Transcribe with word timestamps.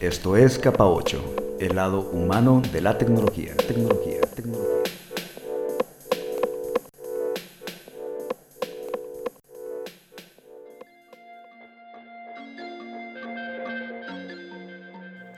Esto 0.00 0.36
es 0.36 0.60
Capa 0.60 0.84
8, 0.84 1.56
el 1.58 1.74
lado 1.74 2.08
humano 2.12 2.62
de 2.72 2.80
la 2.80 2.96
tecnología. 2.98 3.56
Tecnología, 3.56 4.20
tecnología. 4.32 4.64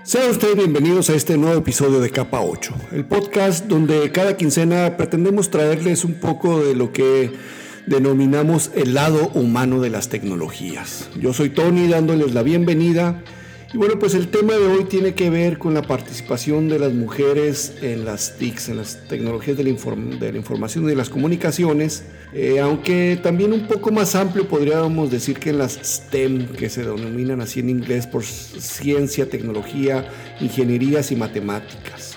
Sean 0.04 0.30
ustedes 0.30 0.56
bienvenidos 0.56 1.08
a 1.08 1.14
este 1.14 1.38
nuevo 1.38 1.58
episodio 1.58 1.98
de 2.00 2.10
Capa 2.10 2.42
8, 2.42 2.74
el 2.92 3.06
podcast 3.06 3.64
donde 3.64 4.12
cada 4.12 4.36
quincena 4.36 4.98
pretendemos 4.98 5.48
traerles 5.48 6.04
un 6.04 6.20
poco 6.20 6.62
de 6.62 6.74
lo 6.74 6.92
que 6.92 7.32
denominamos 7.86 8.72
el 8.74 8.92
lado 8.92 9.30
humano 9.32 9.80
de 9.80 9.88
las 9.88 10.10
tecnologías. 10.10 11.08
Yo 11.18 11.32
soy 11.32 11.48
Tony 11.48 11.88
dándoles 11.88 12.34
la 12.34 12.42
bienvenida 12.42 13.22
y 13.72 13.76
bueno, 13.76 13.98
pues 14.00 14.14
el 14.14 14.28
tema 14.28 14.54
de 14.54 14.66
hoy 14.66 14.84
tiene 14.84 15.14
que 15.14 15.30
ver 15.30 15.58
con 15.58 15.74
la 15.74 15.82
participación 15.82 16.68
de 16.68 16.80
las 16.80 16.92
mujeres 16.92 17.74
en 17.82 18.04
las 18.04 18.36
TICs, 18.36 18.68
en 18.70 18.78
las 18.78 19.06
tecnologías 19.06 19.56
de 19.56 19.62
la, 19.62 19.70
información 20.36 20.84
y 20.84 20.88
de 20.88 20.96
las 20.96 21.08
comunicaciones, 21.08 22.02
eh, 22.32 22.58
aunque 22.58 23.20
también 23.22 23.52
un 23.52 23.68
poco 23.68 23.92
más 23.92 24.16
amplio 24.16 24.48
podríamos 24.48 25.12
decir 25.12 25.38
que 25.38 25.50
en 25.50 25.58
las 25.58 25.78
STEM, 25.84 26.48
que 26.48 26.68
se 26.68 26.82
denominan 26.82 27.40
así 27.40 27.60
en 27.60 27.70
inglés 27.70 28.08
por 28.08 28.24
ciencia, 28.24 29.30
tecnología, 29.30 30.08
ingenierías 30.40 31.12
y 31.12 31.16
matemáticas. 31.16 32.16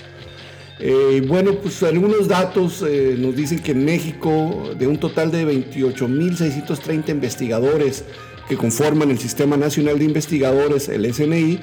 Eh, 0.79 1.23
bueno, 1.27 1.54
pues 1.62 1.84
algunos 1.84 2.27
datos 2.27 2.84
eh, 2.85 3.15
nos 3.17 3.35
dicen 3.35 3.59
que 3.59 3.73
en 3.73 3.85
México, 3.85 4.71
de 4.77 4.88
un 4.88 4.98
total 4.98 5.31
de 5.31 5.45
28.630 5.45 7.09
investigadores, 7.09 8.04
que 8.48 8.58
conforman 8.58 9.12
el 9.12 9.20
Sistema 9.20 9.58
Nacional 9.58 10.00
de 10.00 10.06
Investigadores, 10.06 10.90
el 10.90 11.12
SNI, 11.14 11.60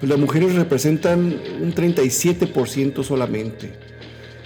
pues 0.00 0.10
las 0.10 0.18
mujeres 0.18 0.54
representan 0.54 1.36
un 1.60 1.74
37% 1.74 3.02
solamente. 3.02 3.70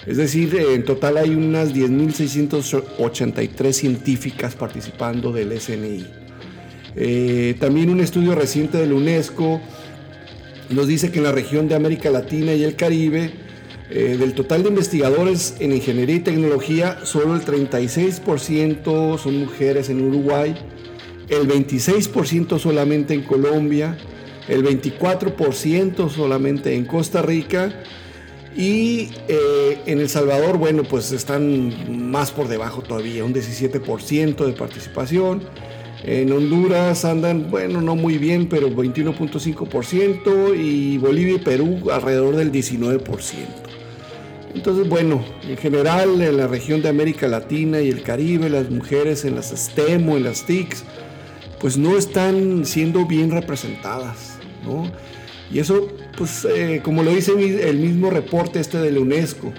Es 0.06 0.16
decir, 0.18 0.54
en 0.54 0.84
total 0.84 1.16
hay 1.16 1.30
unas 1.30 1.74
10.683 1.74 3.72
científicas 3.72 4.54
participando 4.54 5.32
del 5.32 5.58
SNI. 5.60 6.06
Eh, 6.94 7.56
también 7.58 7.90
un 7.90 8.00
estudio 8.00 8.34
reciente 8.34 8.78
de 8.78 8.86
la 8.86 8.94
UNESCO 8.94 9.60
nos 10.70 10.86
dice 10.86 11.10
que 11.10 11.18
en 11.18 11.24
la 11.24 11.32
región 11.32 11.68
de 11.68 11.74
América 11.74 12.10
Latina 12.10 12.54
y 12.54 12.62
el 12.64 12.76
Caribe, 12.76 13.32
eh, 13.90 14.16
del 14.18 14.34
total 14.34 14.62
de 14.62 14.70
investigadores 14.70 15.56
en 15.60 15.72
ingeniería 15.72 16.16
y 16.16 16.20
tecnología, 16.20 16.98
solo 17.04 17.34
el 17.34 17.42
36% 17.42 19.18
son 19.18 19.38
mujeres 19.38 19.90
en 19.90 20.00
Uruguay, 20.00 20.54
el 21.28 21.48
26% 21.48 22.58
solamente 22.58 23.14
en 23.14 23.22
Colombia, 23.22 23.96
el 24.48 24.64
24% 24.64 26.08
solamente 26.08 26.74
en 26.74 26.84
Costa 26.84 27.22
Rica 27.22 27.72
y 28.56 29.10
eh, 29.28 29.80
en 29.86 30.00
El 30.00 30.08
Salvador, 30.08 30.56
bueno, 30.56 30.82
pues 30.84 31.12
están 31.12 32.08
más 32.08 32.30
por 32.30 32.48
debajo 32.48 32.82
todavía, 32.82 33.24
un 33.24 33.34
17% 33.34 34.46
de 34.46 34.52
participación. 34.52 35.42
En 36.04 36.30
Honduras 36.32 37.04
andan, 37.04 37.50
bueno, 37.50 37.80
no 37.80 37.96
muy 37.96 38.16
bien, 38.18 38.48
pero 38.48 38.70
21.5% 38.70 40.56
y 40.56 40.98
Bolivia 40.98 41.34
y 41.34 41.38
Perú 41.38 41.90
alrededor 41.90 42.36
del 42.36 42.52
19%. 42.52 43.02
Entonces, 44.54 44.88
bueno, 44.88 45.22
en 45.46 45.56
general 45.58 46.22
en 46.22 46.36
la 46.38 46.46
región 46.46 46.80
de 46.80 46.88
América 46.88 47.28
Latina 47.28 47.82
y 47.82 47.90
el 47.90 48.02
Caribe, 48.02 48.48
las 48.48 48.70
mujeres 48.70 49.26
en 49.26 49.34
las 49.34 49.50
STEM 49.50 50.08
o 50.08 50.16
en 50.16 50.24
las 50.24 50.46
TICs, 50.46 50.84
pues 51.66 51.76
no 51.76 51.96
están 51.96 52.64
siendo 52.64 53.06
bien 53.06 53.32
representadas, 53.32 54.38
¿no? 54.64 54.88
Y 55.50 55.58
eso, 55.58 55.88
pues, 56.16 56.44
eh, 56.44 56.80
como 56.80 57.02
lo 57.02 57.12
dice 57.12 57.32
el 57.32 57.78
mismo 57.78 58.08
reporte 58.08 58.60
este 58.60 58.78
de 58.78 58.92
la 58.92 59.00
UNESCO, 59.00 59.52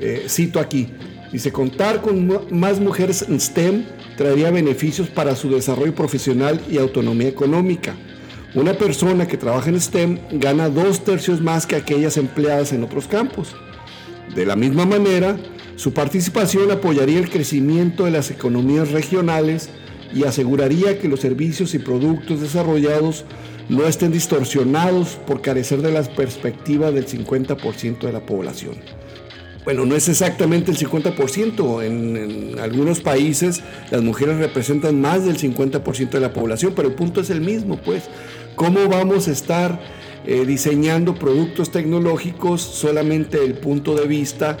eh, 0.00 0.26
cito 0.28 0.60
aquí, 0.60 0.88
dice, 1.32 1.50
contar 1.50 2.02
con 2.02 2.30
más 2.50 2.78
mujeres 2.78 3.24
en 3.26 3.40
STEM 3.40 3.86
traería 4.18 4.50
beneficios 4.50 5.08
para 5.08 5.34
su 5.34 5.48
desarrollo 5.48 5.94
profesional 5.94 6.60
y 6.70 6.76
autonomía 6.76 7.28
económica. 7.28 7.96
Una 8.54 8.74
persona 8.74 9.26
que 9.26 9.38
trabaja 9.38 9.70
en 9.70 9.80
STEM 9.80 10.18
gana 10.32 10.68
dos 10.68 11.04
tercios 11.04 11.40
más 11.40 11.66
que 11.66 11.76
aquellas 11.76 12.18
empleadas 12.18 12.74
en 12.74 12.84
otros 12.84 13.08
campos. 13.08 13.56
De 14.34 14.44
la 14.44 14.56
misma 14.56 14.84
manera, 14.84 15.38
su 15.76 15.94
participación 15.94 16.70
apoyaría 16.70 17.18
el 17.18 17.30
crecimiento 17.30 18.04
de 18.04 18.10
las 18.10 18.30
economías 18.30 18.90
regionales 18.90 19.70
y 20.14 20.24
aseguraría 20.24 20.98
que 20.98 21.08
los 21.08 21.20
servicios 21.20 21.74
y 21.74 21.78
productos 21.78 22.40
desarrollados 22.40 23.24
no 23.68 23.86
estén 23.86 24.10
distorsionados 24.10 25.18
por 25.26 25.42
carecer 25.42 25.80
de 25.80 25.92
las 25.92 26.08
perspectivas 26.08 26.92
del 26.92 27.06
50% 27.06 28.00
de 28.00 28.12
la 28.12 28.20
población. 28.20 28.74
Bueno, 29.64 29.84
no 29.84 29.94
es 29.94 30.08
exactamente 30.08 30.70
el 30.70 30.78
50%, 30.78 31.84
en, 31.84 32.58
algunos 32.58 33.00
países 33.00 33.62
las 33.90 34.02
mujeres 34.02 34.38
representan 34.38 35.00
más 35.00 35.24
del 35.24 35.36
50% 35.36 36.10
de 36.10 36.20
la 36.20 36.32
población, 36.32 36.72
pero 36.74 36.88
el 36.88 36.94
punto 36.94 37.20
es 37.20 37.30
el 37.30 37.42
mismo, 37.42 37.76
pues, 37.76 38.04
¿cómo 38.56 38.88
vamos 38.88 39.28
a 39.28 39.32
estar 39.32 39.78
eh, 40.26 40.44
diseñando 40.46 41.14
productos 41.14 41.70
tecnológicos 41.70 42.62
solamente 42.62 43.38
del 43.38 43.54
punto 43.54 43.94
de 43.94 44.06
vista 44.06 44.56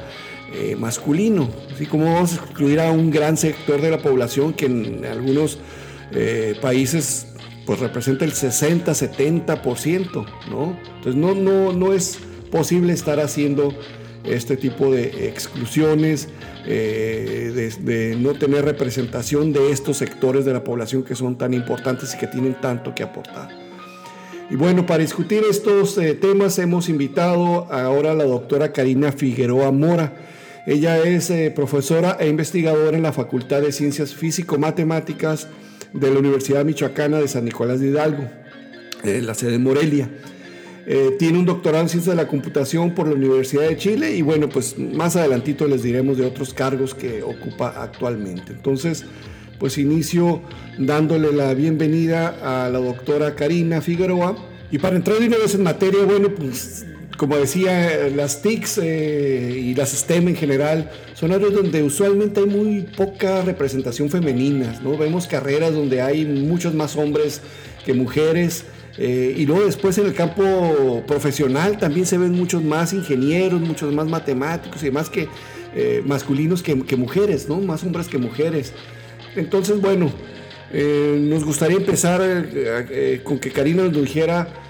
eh, 0.52 0.74
masculino. 0.74 1.48
Así 1.72 1.86
como 1.86 2.12
vamos 2.12 2.32
a 2.32 2.36
excluir 2.36 2.80
a 2.80 2.90
un 2.90 3.12
gran 3.12 3.36
sector 3.36 3.80
de 3.80 3.88
la 3.88 3.98
población 3.98 4.52
que 4.52 4.66
en 4.66 5.04
algunos 5.04 5.58
eh, 6.10 6.56
países 6.60 7.28
pues 7.66 7.78
representa 7.78 8.24
el 8.24 8.32
60, 8.32 8.90
70%, 8.90 10.26
¿no? 10.50 10.76
Entonces 10.96 11.14
no, 11.14 11.36
no, 11.36 11.72
no 11.72 11.92
es 11.92 12.18
posible 12.50 12.92
estar 12.92 13.20
haciendo 13.20 13.72
este 14.24 14.56
tipo 14.56 14.90
de 14.90 15.28
exclusiones, 15.28 16.28
eh, 16.66 17.52
de, 17.54 17.92
de, 18.10 18.16
no 18.16 18.34
tener 18.34 18.64
representación 18.64 19.52
de 19.52 19.70
estos 19.70 19.98
sectores 19.98 20.44
de 20.44 20.52
la 20.52 20.64
población 20.64 21.04
que 21.04 21.14
son 21.14 21.38
tan 21.38 21.54
importantes 21.54 22.12
y 22.12 22.18
que 22.18 22.26
tienen 22.26 22.60
tanto 22.60 22.92
que 22.92 23.04
aportar. 23.04 23.50
Y 24.50 24.56
bueno, 24.56 24.84
para 24.84 24.98
discutir 24.98 25.44
estos 25.48 25.96
temas 26.20 26.58
hemos 26.58 26.88
invitado 26.88 27.72
ahora 27.72 28.10
a 28.10 28.14
la 28.14 28.24
doctora 28.24 28.72
Karina 28.72 29.12
Figueroa 29.12 29.70
Mora. 29.70 30.12
Ella 30.70 31.02
es 31.02 31.30
eh, 31.30 31.50
profesora 31.52 32.16
e 32.20 32.28
investigadora 32.28 32.96
en 32.96 33.02
la 33.02 33.12
Facultad 33.12 33.60
de 33.60 33.72
Ciencias 33.72 34.14
Físico-Matemáticas 34.14 35.48
de 35.92 36.12
la 36.12 36.20
Universidad 36.20 36.64
Michoacana 36.64 37.18
de 37.18 37.26
San 37.26 37.44
Nicolás 37.44 37.80
de 37.80 37.88
Hidalgo, 37.88 38.22
en 39.02 39.26
la 39.26 39.34
sede 39.34 39.50
de 39.50 39.58
Morelia. 39.58 40.08
Eh, 40.86 41.16
tiene 41.18 41.40
un 41.40 41.44
doctorado 41.44 41.82
en 41.82 41.88
Ciencias 41.88 42.14
de 42.16 42.22
la 42.22 42.28
Computación 42.28 42.94
por 42.94 43.08
la 43.08 43.16
Universidad 43.16 43.62
de 43.62 43.76
Chile 43.78 44.14
y 44.14 44.22
bueno, 44.22 44.48
pues 44.48 44.78
más 44.78 45.16
adelantito 45.16 45.66
les 45.66 45.82
diremos 45.82 46.18
de 46.18 46.26
otros 46.26 46.54
cargos 46.54 46.94
que 46.94 47.24
ocupa 47.24 47.74
actualmente. 47.82 48.52
Entonces, 48.52 49.04
pues 49.58 49.76
inicio 49.76 50.40
dándole 50.78 51.32
la 51.32 51.52
bienvenida 51.52 52.28
a 52.44 52.70
la 52.70 52.78
doctora 52.78 53.34
Karina 53.34 53.80
Figueroa. 53.80 54.36
Y 54.70 54.78
para 54.78 54.94
entrar 54.94 55.18
de 55.18 55.26
una 55.26 55.38
vez 55.38 55.52
en 55.56 55.64
materia, 55.64 56.04
bueno, 56.04 56.28
pues 56.32 56.86
como 57.20 57.36
decía, 57.36 58.08
las 58.16 58.40
TICs 58.40 58.78
eh, 58.82 59.54
y 59.54 59.74
las 59.74 59.90
STEM 59.90 60.28
en 60.28 60.36
general 60.36 60.90
son 61.12 61.32
áreas 61.32 61.52
donde 61.52 61.82
usualmente 61.82 62.40
hay 62.40 62.46
muy 62.46 62.80
poca 62.96 63.42
representación 63.42 64.08
femenina, 64.08 64.80
¿no? 64.82 64.96
Vemos 64.96 65.26
carreras 65.26 65.74
donde 65.74 66.00
hay 66.00 66.24
muchos 66.24 66.72
más 66.72 66.96
hombres 66.96 67.42
que 67.84 67.92
mujeres. 67.92 68.64
Eh, 68.96 69.34
y 69.36 69.44
luego 69.44 69.66
después 69.66 69.98
en 69.98 70.06
el 70.06 70.14
campo 70.14 71.04
profesional 71.06 71.76
también 71.76 72.06
se 72.06 72.16
ven 72.16 72.32
muchos 72.32 72.64
más 72.64 72.94
ingenieros, 72.94 73.60
muchos 73.60 73.92
más 73.92 74.06
matemáticos 74.06 74.82
y 74.82 74.86
demás 74.86 75.10
que 75.10 75.28
eh, 75.76 76.02
masculinos 76.06 76.62
que, 76.62 76.86
que, 76.86 76.96
mujeres, 76.96 77.50
¿no? 77.50 77.60
Más 77.60 77.84
hombres 77.84 78.08
que 78.08 78.16
mujeres. 78.16 78.72
Entonces, 79.36 79.78
bueno, 79.78 80.10
nos 80.72 81.44
gustaría 81.44 81.76
empezar 81.76 82.48
con 83.24 83.38
que 83.38 83.50
Karina 83.50 83.82
nos 83.82 83.92
dijera 83.92 84.69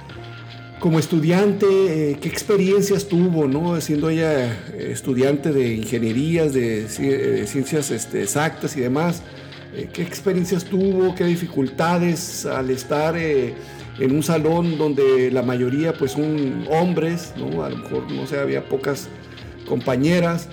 como 0.81 0.99
estudiante, 0.99 1.67
eh, 1.67 2.19
¿qué 2.21 2.29
experiencias 2.29 3.06
tuvo, 3.06 3.47
no? 3.47 3.79
Siendo 3.82 4.09
ella 4.09 4.47
eh, 4.73 4.88
estudiante 4.93 5.53
de 5.53 5.75
ingenierías, 5.75 6.55
de, 6.55 6.87
eh, 6.87 7.47
ciencias 7.47 7.91
este, 7.91 8.23
exactas 8.23 8.77
y 8.77 8.81
demás, 8.81 9.23
¿qué 9.93 10.03
experiencias 10.03 10.65
tuvo, 10.65 11.15
qué 11.15 11.25
dificultades 11.25 12.44
al 12.47 12.71
estar 12.71 13.17
en 13.17 13.55
un 14.00 14.23
salón 14.23 14.79
donde 14.79 15.31
la 15.31 15.43
mayoría 15.43 15.93
pues 15.93 16.12
son 16.12 16.67
hombres, 16.71 17.35
¿no? 17.37 17.62
A 17.62 17.69
lo 17.69 17.76
mejor, 17.76 18.11
no 18.11 18.26
sé, 18.26 18.41
había 18.41 18.65
pocas 18.65 19.09
compañeras, 19.69 20.49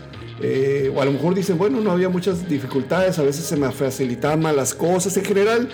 o 0.93 1.01
a 1.01 1.05
lo 1.05 1.13
mejor 1.13 1.33
dicen, 1.33 1.57
bueno, 1.57 1.81
no 1.81 1.89
había 1.89 2.09
muchas 2.09 2.47
dificultades, 2.47 3.17
a 3.17 3.23
veces 3.23 3.45
se 3.45 3.55
me 3.55 3.71
facilitaban 3.71 4.43
las 4.55 4.75
cosas, 4.75 5.17
en 5.17 5.25
general, 5.25 5.69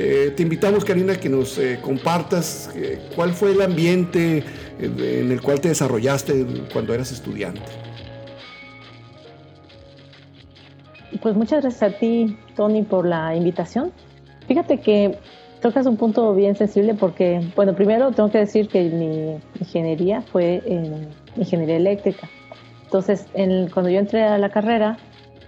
eh, 0.00 0.32
te 0.36 0.44
invitamos, 0.44 0.84
Karina, 0.84 1.16
que 1.16 1.28
nos 1.28 1.58
eh, 1.58 1.80
compartas 1.82 2.70
eh, 2.76 3.00
cuál 3.16 3.32
fue 3.32 3.50
el 3.50 3.60
ambiente 3.60 4.44
en 4.78 5.32
el 5.32 5.42
cual 5.42 5.60
te 5.60 5.68
desarrollaste 5.68 6.46
cuando 6.72 6.94
eras 6.94 7.10
estudiante. 7.10 7.60
Pues 11.20 11.34
muchas 11.34 11.62
gracias 11.62 11.82
a 11.82 11.98
ti, 11.98 12.38
Tony, 12.54 12.84
por 12.84 13.06
la 13.06 13.34
invitación. 13.34 13.90
Fíjate 14.46 14.78
que 14.78 15.18
tocas 15.60 15.84
un 15.86 15.96
punto 15.96 16.32
bien 16.32 16.54
sensible 16.54 16.94
porque, 16.94 17.40
bueno, 17.56 17.74
primero 17.74 18.12
tengo 18.12 18.30
que 18.30 18.38
decir 18.38 18.68
que 18.68 18.84
mi 18.84 19.40
ingeniería 19.58 20.22
fue 20.22 20.62
en 20.64 21.08
ingeniería 21.36 21.76
eléctrica. 21.76 22.28
Entonces, 22.84 23.26
cuando 23.74 23.90
yo 23.90 23.98
entré 23.98 24.22
a 24.22 24.38
la 24.38 24.50
carrera, 24.50 24.96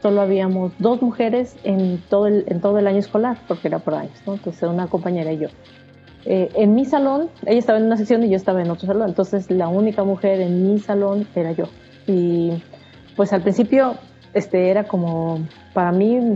solo 0.02 0.20
habíamos 0.20 0.72
dos 0.78 1.02
mujeres 1.02 1.56
en 1.64 2.02
todo 2.08 2.26
el, 2.26 2.44
en 2.48 2.60
todo 2.60 2.78
el 2.78 2.86
año 2.86 2.98
escolar, 2.98 3.38
porque 3.46 3.68
era 3.68 3.78
por 3.78 3.94
años, 3.94 4.18
¿no? 4.26 4.34
Entonces, 4.34 4.62
una 4.62 4.86
compañera 4.86 5.32
y 5.32 5.38
yo. 5.38 5.48
Eh, 6.24 6.50
en 6.54 6.74
mi 6.74 6.84
salón, 6.84 7.30
ella 7.46 7.58
estaba 7.58 7.78
en 7.78 7.86
una 7.86 7.96
sección 7.96 8.22
y 8.22 8.28
yo 8.28 8.36
estaba 8.36 8.60
en 8.60 8.70
otro 8.70 8.86
salón, 8.86 9.08
entonces 9.08 9.50
la 9.50 9.68
única 9.68 10.04
mujer 10.04 10.40
en 10.40 10.70
mi 10.70 10.78
salón 10.78 11.26
era 11.34 11.52
yo. 11.52 11.64
Y 12.06 12.62
pues 13.16 13.32
al 13.32 13.42
principio 13.42 13.94
este, 14.34 14.70
era 14.70 14.84
como 14.84 15.40
para 15.72 15.92
mí 15.92 16.34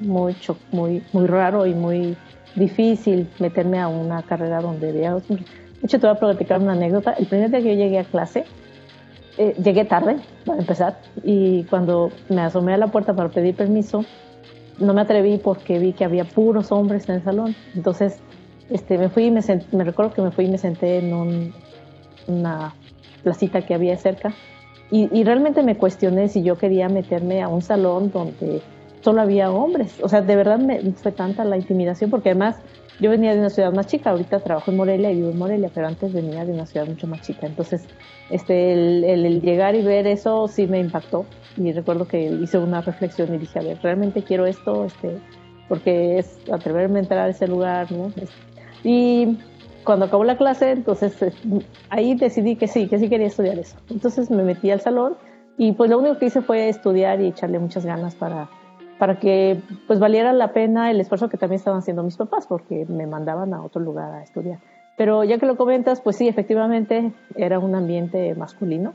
mucho, 0.00 0.56
muy, 0.72 1.02
muy 1.12 1.26
raro 1.26 1.66
y 1.66 1.74
muy 1.74 2.16
difícil 2.56 3.28
meterme 3.38 3.78
a 3.78 3.88
una 3.88 4.22
carrera 4.22 4.60
donde 4.60 4.90
había... 4.90 5.14
De 5.14 5.86
hecho, 5.86 5.98
te 5.98 6.06
voy 6.06 6.16
a 6.16 6.20
platicar 6.20 6.60
una 6.60 6.72
anécdota. 6.72 7.12
El 7.12 7.26
primer 7.26 7.50
día 7.50 7.60
que 7.60 7.68
yo 7.68 7.74
llegué 7.74 7.98
a 7.98 8.04
clase, 8.04 8.44
eh, 9.40 9.54
llegué 9.62 9.86
tarde, 9.86 10.16
para 10.44 10.58
empezar, 10.58 11.00
y 11.24 11.64
cuando 11.64 12.10
me 12.28 12.42
asomé 12.42 12.74
a 12.74 12.76
la 12.76 12.88
puerta 12.88 13.14
para 13.14 13.30
pedir 13.30 13.54
permiso, 13.56 14.04
no 14.78 14.92
me 14.92 15.00
atreví 15.00 15.38
porque 15.38 15.78
vi 15.78 15.94
que 15.94 16.04
había 16.04 16.24
puros 16.24 16.70
hombres 16.72 17.08
en 17.08 17.14
el 17.16 17.22
salón. 17.22 17.54
Entonces, 17.74 18.20
este, 18.68 18.98
me 18.98 19.08
fui 19.08 19.24
y 19.24 19.30
me, 19.30 19.40
me 19.72 19.84
recuerdo 19.84 20.12
que 20.12 20.20
me 20.20 20.30
fui 20.30 20.44
y 20.44 20.50
me 20.50 20.58
senté 20.58 20.98
en 20.98 21.52
una 22.28 22.74
placita 23.22 23.62
que 23.62 23.72
había 23.72 23.96
cerca 23.96 24.34
y, 24.90 25.08
y, 25.18 25.24
realmente 25.24 25.62
me 25.62 25.76
cuestioné 25.76 26.28
si 26.28 26.42
yo 26.42 26.58
quería 26.58 26.88
meterme 26.88 27.42
a 27.42 27.48
un 27.48 27.62
salón 27.62 28.10
donde 28.10 28.60
solo 29.00 29.20
había 29.20 29.50
hombres. 29.50 29.98
O 30.02 30.08
sea, 30.08 30.20
de 30.22 30.36
verdad 30.36 30.58
me 30.58 30.80
fue 30.92 31.12
tanta 31.12 31.44
la 31.44 31.56
intimidación 31.56 32.10
porque 32.10 32.30
además 32.30 32.56
yo 33.00 33.10
venía 33.10 33.32
de 33.32 33.38
una 33.38 33.50
ciudad 33.50 33.72
más 33.72 33.86
chica, 33.86 34.10
ahorita 34.10 34.40
trabajo 34.40 34.70
en 34.70 34.76
Morelia 34.76 35.10
y 35.10 35.16
vivo 35.16 35.30
en 35.30 35.38
Morelia, 35.38 35.70
pero 35.74 35.86
antes 35.86 36.12
venía 36.12 36.44
de 36.44 36.52
una 36.52 36.66
ciudad 36.66 36.86
mucho 36.86 37.06
más 37.06 37.22
chica. 37.22 37.46
Entonces, 37.46 37.86
este, 38.28 38.74
el, 38.74 39.04
el, 39.04 39.40
llegar 39.40 39.74
y 39.74 39.82
ver 39.82 40.06
eso 40.06 40.48
sí 40.48 40.66
me 40.66 40.80
impactó. 40.80 41.24
Y 41.56 41.72
recuerdo 41.72 42.06
que 42.06 42.22
hice 42.22 42.58
una 42.58 42.82
reflexión 42.82 43.34
y 43.34 43.38
dije, 43.38 43.58
a 43.58 43.62
ver, 43.62 43.78
¿realmente 43.82 44.22
quiero 44.22 44.44
esto? 44.44 44.84
Este, 44.84 45.18
porque 45.68 46.18
es 46.18 46.38
atreverme 46.52 46.98
a 46.98 47.02
entrar 47.02 47.26
a 47.26 47.30
ese 47.30 47.48
lugar, 47.48 47.90
¿no? 47.90 48.12
Y 48.84 49.38
cuando 49.84 50.04
acabó 50.06 50.24
la 50.24 50.36
clase, 50.36 50.72
entonces 50.72 51.16
ahí 51.88 52.14
decidí 52.14 52.56
que 52.56 52.68
sí, 52.68 52.86
que 52.86 52.98
sí 52.98 53.08
quería 53.08 53.28
estudiar 53.28 53.58
eso. 53.58 53.76
Entonces 53.88 54.30
me 54.30 54.42
metí 54.42 54.70
al 54.70 54.80
salón 54.80 55.16
y 55.56 55.72
pues 55.72 55.90
lo 55.90 55.98
único 55.98 56.18
que 56.18 56.26
hice 56.26 56.42
fue 56.42 56.68
estudiar 56.68 57.20
y 57.20 57.28
echarle 57.28 57.58
muchas 57.58 57.86
ganas 57.86 58.14
para 58.14 58.48
para 59.00 59.18
que 59.18 59.58
pues 59.86 59.98
valiera 59.98 60.34
la 60.34 60.52
pena 60.52 60.90
el 60.90 61.00
esfuerzo 61.00 61.30
que 61.30 61.38
también 61.38 61.58
estaban 61.58 61.78
haciendo 61.78 62.02
mis 62.02 62.18
papás, 62.18 62.46
porque 62.46 62.84
me 62.86 63.06
mandaban 63.06 63.54
a 63.54 63.62
otro 63.64 63.80
lugar 63.80 64.12
a 64.12 64.22
estudiar. 64.22 64.58
Pero 64.98 65.24
ya 65.24 65.38
que 65.38 65.46
lo 65.46 65.56
comentas, 65.56 66.02
pues 66.02 66.16
sí, 66.16 66.28
efectivamente 66.28 67.10
era 67.34 67.58
un 67.58 67.74
ambiente 67.74 68.34
masculino. 68.34 68.92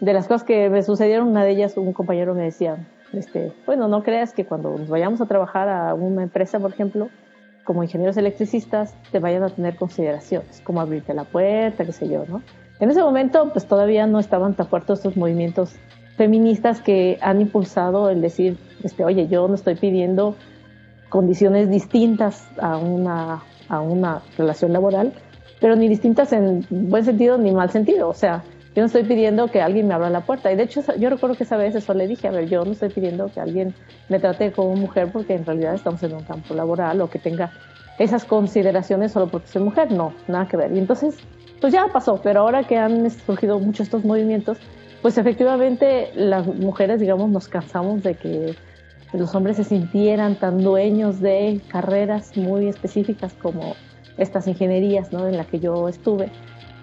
De 0.00 0.14
las 0.14 0.26
cosas 0.26 0.42
que 0.42 0.70
me 0.70 0.82
sucedieron, 0.82 1.28
una 1.28 1.44
de 1.44 1.50
ellas, 1.50 1.76
un 1.76 1.92
compañero 1.92 2.34
me 2.34 2.44
decía, 2.44 2.78
este, 3.12 3.52
bueno, 3.66 3.88
no 3.88 4.02
creas 4.02 4.32
que 4.32 4.46
cuando 4.46 4.70
nos 4.70 4.88
vayamos 4.88 5.20
a 5.20 5.26
trabajar 5.26 5.68
a 5.68 5.92
una 5.92 6.22
empresa, 6.22 6.58
por 6.58 6.72
ejemplo, 6.72 7.10
como 7.64 7.82
ingenieros 7.82 8.16
electricistas, 8.16 8.94
te 9.12 9.18
vayan 9.18 9.42
a 9.42 9.50
tener 9.50 9.76
consideraciones, 9.76 10.62
como 10.62 10.80
abrirte 10.80 11.12
la 11.12 11.24
puerta, 11.24 11.84
qué 11.84 11.92
sé 11.92 12.08
yo, 12.08 12.24
¿no? 12.26 12.40
En 12.80 12.90
ese 12.90 13.02
momento, 13.02 13.50
pues 13.52 13.66
todavía 13.66 14.06
no 14.06 14.18
estaban 14.18 14.54
tan 14.54 14.66
fuertes 14.66 15.00
estos 15.00 15.14
movimientos 15.18 15.76
feministas 16.16 16.80
que 16.80 17.18
han 17.20 17.40
impulsado 17.40 18.10
el 18.10 18.20
decir, 18.20 18.56
este, 18.82 19.04
oye, 19.04 19.28
yo 19.28 19.46
no 19.48 19.54
estoy 19.54 19.74
pidiendo 19.74 20.36
condiciones 21.08 21.70
distintas 21.70 22.48
a 22.58 22.78
una, 22.78 23.42
a 23.68 23.80
una 23.80 24.22
relación 24.36 24.72
laboral, 24.72 25.12
pero 25.60 25.76
ni 25.76 25.88
distintas 25.88 26.32
en 26.32 26.66
buen 26.70 27.04
sentido 27.04 27.38
ni 27.38 27.52
mal 27.52 27.70
sentido. 27.70 28.08
O 28.08 28.14
sea, 28.14 28.42
yo 28.74 28.82
no 28.82 28.86
estoy 28.86 29.04
pidiendo 29.04 29.48
que 29.48 29.62
alguien 29.62 29.88
me 29.88 29.94
abra 29.94 30.10
la 30.10 30.20
puerta. 30.20 30.52
Y 30.52 30.56
de 30.56 30.64
hecho, 30.64 30.82
yo 30.98 31.08
recuerdo 31.08 31.36
que 31.36 31.44
esa 31.44 31.56
vez 31.56 31.74
eso 31.74 31.94
le 31.94 32.06
dije, 32.06 32.28
a 32.28 32.30
ver, 32.30 32.48
yo 32.48 32.64
no 32.64 32.72
estoy 32.72 32.90
pidiendo 32.90 33.30
que 33.32 33.40
alguien 33.40 33.74
me 34.08 34.18
trate 34.18 34.52
como 34.52 34.76
mujer 34.76 35.10
porque 35.12 35.34
en 35.34 35.46
realidad 35.46 35.74
estamos 35.74 36.02
en 36.02 36.14
un 36.14 36.24
campo 36.24 36.54
laboral 36.54 37.00
o 37.00 37.08
que 37.08 37.18
tenga 37.18 37.52
esas 37.98 38.26
consideraciones 38.26 39.12
solo 39.12 39.28
porque 39.28 39.48
soy 39.48 39.62
mujer. 39.62 39.92
No, 39.92 40.12
nada 40.28 40.46
que 40.46 40.58
ver. 40.58 40.72
Y 40.72 40.78
entonces, 40.78 41.16
pues 41.60 41.72
ya 41.72 41.86
pasó, 41.92 42.20
pero 42.22 42.40
ahora 42.40 42.64
que 42.64 42.76
han 42.76 43.08
surgido 43.10 43.58
muchos 43.58 43.86
estos 43.86 44.04
movimientos, 44.04 44.58
pues 45.02 45.18
efectivamente 45.18 46.10
las 46.14 46.46
mujeres, 46.46 47.00
digamos, 47.00 47.30
nos 47.30 47.48
cansamos 47.48 48.02
de 48.02 48.14
que 48.14 48.54
los 49.12 49.34
hombres 49.34 49.56
se 49.56 49.64
sintieran 49.64 50.36
tan 50.36 50.62
dueños 50.62 51.20
de 51.20 51.60
carreras 51.68 52.36
muy 52.36 52.66
específicas 52.68 53.34
como 53.34 53.74
estas 54.18 54.46
ingenierías, 54.46 55.12
¿no? 55.12 55.28
En 55.28 55.36
la 55.36 55.44
que 55.44 55.60
yo 55.60 55.88
estuve. 55.88 56.30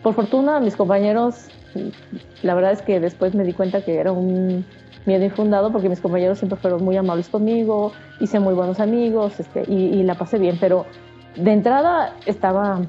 Por 0.02 0.14
fortuna, 0.14 0.60
mis 0.60 0.76
compañeros, 0.76 1.48
la 2.42 2.56
verdad 2.56 2.72
es 2.72 2.82
que 2.82 3.00
después 3.00 3.34
me 3.36 3.44
di 3.44 3.54
cuenta 3.54 3.84
que 3.84 3.96
era 3.96 4.12
un 4.12 4.66
miedo 5.06 5.24
infundado 5.24 5.72
porque 5.72 5.90
mis 5.90 6.00
compañeros 6.00 6.38
siempre 6.38 6.58
fueron 6.58 6.84
muy 6.84 6.96
amables 6.98 7.30
conmigo, 7.30 7.92
hice 8.20 8.40
muy 8.40 8.54
buenos 8.54 8.80
amigos 8.80 9.40
este, 9.40 9.64
y, 9.68 10.02
la 10.04 10.16
pasé 10.16 10.38
bien, 10.38 10.58
pero 10.60 10.86
de 11.36 11.52
entrada 11.52 12.16
estaba 12.26 12.82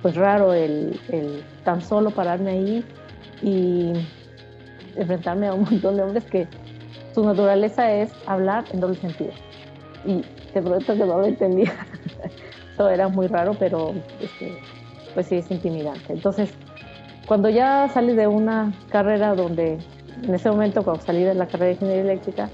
pues 0.00 0.16
raro 0.16 0.52
el, 0.52 0.98
el 1.08 1.44
tan 1.64 1.80
solo 1.82 2.10
pararme 2.10 2.50
ahí 2.50 2.84
y 3.42 3.92
enfrentarme 4.96 5.48
a 5.48 5.54
un 5.54 5.64
montón 5.64 5.96
de 5.96 6.02
hombres 6.02 6.24
que 6.24 6.46
su 7.14 7.24
naturaleza 7.24 7.92
es 7.92 8.12
hablar 8.26 8.64
en 8.72 8.80
doble 8.80 8.96
sentido. 8.96 9.32
Y 10.04 10.22
de 10.54 10.62
pronto 10.62 10.94
que 10.94 11.04
no 11.04 11.18
lo 11.18 11.24
entendía. 11.24 11.72
Eso 12.74 12.88
era 12.88 13.08
muy 13.08 13.26
raro, 13.26 13.54
pero 13.58 13.94
este, 14.20 14.56
pues 15.14 15.26
sí 15.26 15.36
es 15.36 15.50
intimidante. 15.50 16.12
Entonces, 16.12 16.52
cuando 17.26 17.48
ya 17.48 17.88
salí 17.88 18.14
de 18.14 18.26
una 18.26 18.72
carrera 18.90 19.34
donde, 19.34 19.78
en 20.22 20.34
ese 20.34 20.50
momento 20.50 20.82
cuando 20.82 21.02
salí 21.02 21.22
de 21.22 21.34
la 21.34 21.46
carrera 21.46 21.66
de 21.66 21.72
ingeniería 21.72 22.02
eléctrica, 22.02 22.50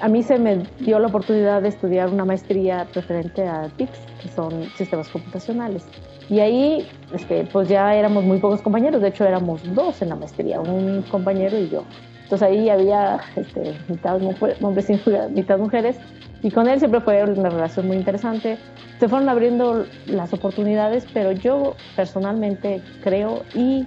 a 0.00 0.08
mí 0.08 0.22
se 0.22 0.38
me 0.38 0.64
dio 0.80 0.98
la 0.98 1.08
oportunidad 1.08 1.62
de 1.62 1.68
estudiar 1.68 2.08
una 2.08 2.24
maestría 2.24 2.88
referente 2.94 3.46
a 3.46 3.68
TICS, 3.76 3.98
que 4.22 4.28
son 4.28 4.64
sistemas 4.76 5.08
computacionales. 5.08 5.86
Y 6.32 6.40
ahí, 6.40 6.88
este, 7.12 7.44
pues 7.52 7.68
ya 7.68 7.94
éramos 7.94 8.24
muy 8.24 8.38
pocos 8.38 8.62
compañeros, 8.62 9.02
de 9.02 9.08
hecho 9.08 9.26
éramos 9.26 9.60
dos 9.74 10.00
en 10.00 10.08
la 10.08 10.16
maestría, 10.16 10.62
un 10.62 11.02
compañero 11.02 11.58
y 11.58 11.68
yo. 11.68 11.84
Entonces 12.22 12.48
ahí 12.48 12.70
había 12.70 13.20
este, 13.36 13.74
mitad 13.86 14.18
hombres 14.62 14.88
y 14.88 14.98
mitad 15.34 15.58
mujeres, 15.58 15.98
y 16.42 16.50
con 16.50 16.68
él 16.68 16.78
siempre 16.78 17.02
fue 17.02 17.22
una 17.22 17.50
relación 17.50 17.86
muy 17.86 17.98
interesante. 17.98 18.56
Se 18.98 19.10
fueron 19.10 19.28
abriendo 19.28 19.84
las 20.06 20.32
oportunidades, 20.32 21.06
pero 21.12 21.32
yo 21.32 21.74
personalmente 21.96 22.80
creo 23.02 23.42
y 23.54 23.86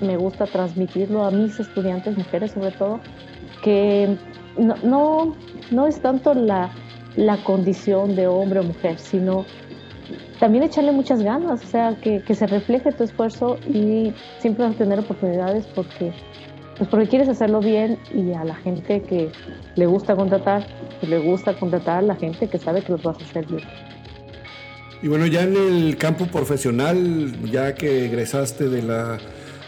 me 0.00 0.16
gusta 0.16 0.46
transmitirlo 0.46 1.24
a 1.24 1.32
mis 1.32 1.58
estudiantes, 1.58 2.16
mujeres 2.16 2.52
sobre 2.52 2.70
todo, 2.70 3.00
que 3.64 4.16
no, 4.56 4.76
no, 4.84 5.34
no 5.72 5.86
es 5.88 6.00
tanto 6.00 6.34
la, 6.34 6.70
la 7.16 7.36
condición 7.38 8.14
de 8.14 8.28
hombre 8.28 8.60
o 8.60 8.62
mujer, 8.62 8.96
sino 9.00 9.44
también 10.40 10.64
echarle 10.64 10.92
muchas 10.92 11.22
ganas, 11.22 11.64
o 11.64 11.66
sea, 11.66 11.96
que, 12.00 12.22
que 12.22 12.34
se 12.34 12.46
refleje 12.46 12.92
tu 12.92 13.04
esfuerzo 13.04 13.58
y 13.66 14.12
siempre 14.38 14.64
vas 14.64 14.74
a 14.74 14.78
tener 14.78 14.98
oportunidades 15.00 15.66
porque, 15.74 16.12
pues 16.76 16.88
porque 16.88 17.08
quieres 17.08 17.28
hacerlo 17.28 17.60
bien 17.60 17.98
y 18.14 18.32
a 18.32 18.44
la 18.44 18.54
gente 18.54 19.02
que 19.02 19.30
le 19.76 19.86
gusta 19.86 20.16
contratar, 20.16 20.66
le 21.02 21.18
gusta 21.18 21.54
contratar 21.54 21.98
a 21.98 22.02
la 22.02 22.16
gente 22.16 22.48
que 22.48 22.58
sabe 22.58 22.82
que 22.82 22.92
lo 22.92 22.98
vas 22.98 23.18
a 23.20 23.24
hacer 23.24 23.46
bien. 23.46 23.64
Y 25.02 25.08
bueno, 25.08 25.26
ya 25.26 25.42
en 25.42 25.56
el 25.56 25.96
campo 25.96 26.26
profesional, 26.26 27.32
ya 27.50 27.74
que 27.74 28.06
egresaste 28.06 28.68
de 28.68 28.82
la, 28.82 29.18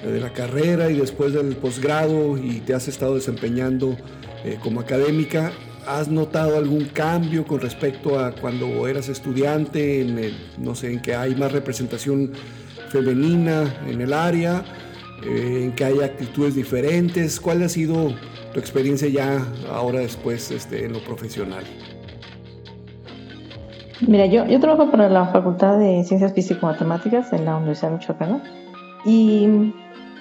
de 0.03 0.21
la 0.21 0.33
carrera 0.33 0.91
y 0.91 0.97
después 0.99 1.33
del 1.33 1.55
posgrado 1.57 2.37
y 2.37 2.61
te 2.61 2.75
has 2.75 2.89
estado 2.89 3.15
desempeñando 3.15 3.97
eh, 4.45 4.59
como 4.61 4.81
académica, 4.81 5.53
¿Has 5.87 6.09
notado 6.09 6.57
algún 6.57 6.85
cambio 6.87 7.45
con 7.45 7.61
respecto 7.61 8.19
a 8.19 8.33
cuando 8.33 8.87
eras 8.87 9.09
estudiante, 9.09 10.03
en 10.03 10.33
no 10.59 10.75
sé, 10.75 10.93
en 10.93 11.01
que 11.01 11.15
hay 11.15 11.35
más 11.35 11.53
representación 11.53 12.33
femenina 12.89 13.65
en 13.87 14.01
el 14.01 14.13
área, 14.13 14.63
eh, 15.25 15.65
en 15.65 15.73
que 15.73 15.85
hay 15.85 16.01
actitudes 16.01 16.55
diferentes? 16.55 17.41
¿Cuál 17.41 17.63
ha 17.63 17.69
sido 17.69 18.13
tu 18.53 18.61
experiencia 18.61 19.09
ya 19.09 19.45
ahora 19.73 20.01
después 20.01 20.51
este, 20.51 20.85
en 20.85 20.93
lo 20.93 21.01
profesional? 21.01 21.65
Mira, 24.07 24.27
yo, 24.27 24.47
yo 24.47 24.61
trabajo 24.61 24.91
para 24.91 25.09
la 25.09 25.27
Facultad 25.27 25.79
de 25.79 26.03
Ciencias 26.05 26.33
Físico-Matemáticas 26.33 27.33
en 27.33 27.45
la 27.45 27.57
Universidad 27.57 27.91
de 27.91 27.97
Michoacán 27.97 28.43
y 29.05 29.73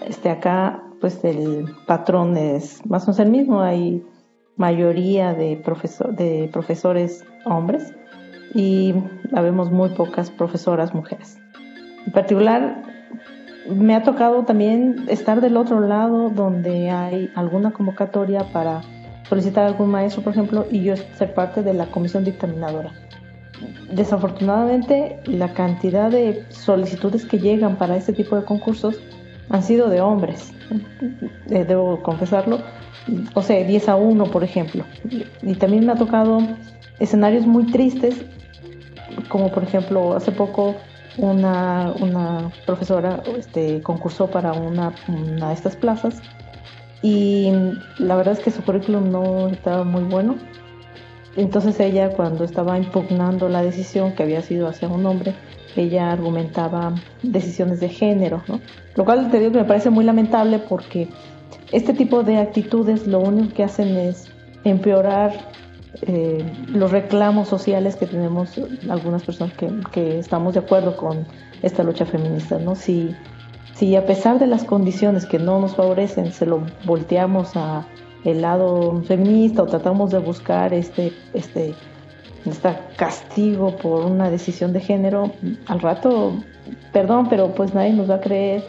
este, 0.06 0.30
acá 0.30 0.84
pues 1.00 1.24
el 1.24 1.66
patrón 1.88 2.36
es 2.36 2.86
más 2.86 3.04
o 3.04 3.08
menos 3.08 3.20
el 3.20 3.30
mismo, 3.30 3.62
hay 3.62 4.04
mayoría 4.60 5.34
de, 5.34 5.56
profesor, 5.56 6.13
de 6.16 6.50
profesores 6.51 7.25
hombres 7.46 7.96
y 8.54 8.94
habemos 9.34 9.72
muy 9.72 9.89
pocas 9.89 10.30
profesoras 10.30 10.94
mujeres. 10.94 11.39
En 12.06 12.12
particular, 12.12 12.84
me 13.70 13.96
ha 13.96 14.04
tocado 14.04 14.44
también 14.44 15.06
estar 15.08 15.39
del 15.39 15.56
otro 15.56 15.80
lado 15.80 16.30
donde 16.30 16.89
hay 16.92 17.32
alguna 17.36 17.72
convocatoria 17.72 18.51
para 18.51 18.82
solicitar 19.30 19.66
algún 19.66 19.92
maestro, 19.92 20.24
por 20.24 20.34
ejemplo, 20.34 20.66
y 20.70 20.84
yo 20.84 20.96
ser 20.98 21.34
parte 21.34 21.63
de 21.63 21.74
la 21.74 21.86
comisión 21.88 22.25
dictaminadora. 22.25 22.92
desafortunadamente 23.94 25.20
la 25.25 25.54
cantidad 25.54 26.10
de 26.12 26.44
solicitudes 26.50 27.25
que 27.25 27.39
llegan 27.39 27.78
para 27.78 27.96
este 27.96 28.13
tipo 28.13 28.36
de 28.36 28.44
concursos 28.44 29.00
han 29.50 29.63
sido 29.63 29.89
de 29.89 30.01
hombres, 30.01 30.53
eh, 31.50 31.65
debo 31.65 32.01
confesarlo, 32.03 32.60
o 33.34 33.41
sea, 33.41 33.63
10 33.63 33.89
a 33.89 33.96
1, 33.96 34.25
por 34.25 34.44
ejemplo. 34.44 34.86
Y 35.41 35.56
también 35.56 35.86
me 35.86 35.94
ha 35.94 35.96
tocado 35.96 36.39
escenarios 37.00 37.46
muy 37.46 37.65
tristes, 37.72 38.24
como 39.29 39.51
por 39.51 39.63
ejemplo, 39.63 40.15
hace 40.15 40.32
poco 40.32 40.75
una, 41.18 41.94
una 42.00 42.51
profesora 42.65 43.24
este, 43.38 43.82
concursó 43.82 44.27
para 44.27 44.53
una, 44.53 44.94
una 45.08 45.50
de 45.50 45.53
estas 45.53 45.75
plazas 45.75 46.22
y 47.01 47.51
la 47.98 48.15
verdad 48.15 48.34
es 48.34 48.39
que 48.39 48.51
su 48.51 48.62
currículum 48.63 49.10
no 49.10 49.48
estaba 49.48 49.84
muy 49.84 50.03
bueno. 50.03 50.36
Entonces 51.36 51.79
ella 51.79 52.10
cuando 52.10 52.44
estaba 52.44 52.77
impugnando 52.77 53.48
la 53.50 53.62
decisión 53.62 54.13
que 54.13 54.24
había 54.24 54.41
sido 54.41 54.68
hacia 54.68 54.88
un 54.88 55.06
hombre, 55.06 55.36
ella 55.76 56.12
argumentaba 56.12 56.94
decisiones 57.24 57.80
de 57.80 57.90
género. 57.90 58.42
Lo 58.96 59.06
cual 59.06 59.30
te 59.32 59.40
digo 59.40 59.52
que 59.52 59.60
me 59.60 59.66
parece 59.66 59.90
muy 59.90 60.04
lamentable 60.04 60.60
porque 60.60 61.08
este 61.72 61.94
tipo 61.94 62.24
de 62.24 62.38
actitudes 62.38 63.08
lo 63.08 63.20
único 63.20 63.54
que 63.54 63.64
hacen 63.64 63.96
es 63.98 64.32
empeorar 64.64 65.32
eh, 66.02 66.44
los 66.68 66.92
reclamos 66.92 67.48
sociales 67.48 67.96
que 67.96 68.06
tenemos 68.06 68.60
algunas 68.90 69.24
personas 69.24 69.54
que, 69.56 69.70
que, 69.92 70.20
estamos 70.20 70.54
de 70.54 70.60
acuerdo 70.60 70.96
con 70.96 71.26
esta 71.62 71.84
lucha 71.84 72.06
feminista, 72.06 72.60
¿no? 72.60 72.76
Si, 72.76 73.16
si 73.74 73.96
a 73.96 74.06
pesar 74.06 74.40
de 74.40 74.48
las 74.48 74.64
condiciones 74.64 75.26
que 75.26 75.40
no 75.40 75.60
nos 75.60 75.76
favorecen 75.76 76.32
se 76.32 76.46
lo 76.46 76.62
volteamos 76.86 77.56
a 77.56 77.88
el 78.24 78.42
lado 78.42 79.02
feminista 79.04 79.64
o 79.64 79.66
tratamos 79.66 80.12
de 80.12 80.20
buscar 80.20 80.74
este, 80.74 81.14
este, 81.34 81.74
este 82.46 82.75
castigo 82.96 83.75
por 83.77 84.05
una 84.05 84.29
decisión 84.29 84.74
de 84.74 84.79
género, 84.79 85.31
al 85.67 85.79
rato, 85.79 86.34
perdón, 86.93 87.27
pero 87.29 87.53
pues 87.53 87.74
nadie 87.74 87.93
nos 87.93 88.10
va 88.10 88.15
a 88.15 88.22
creer 88.22 88.63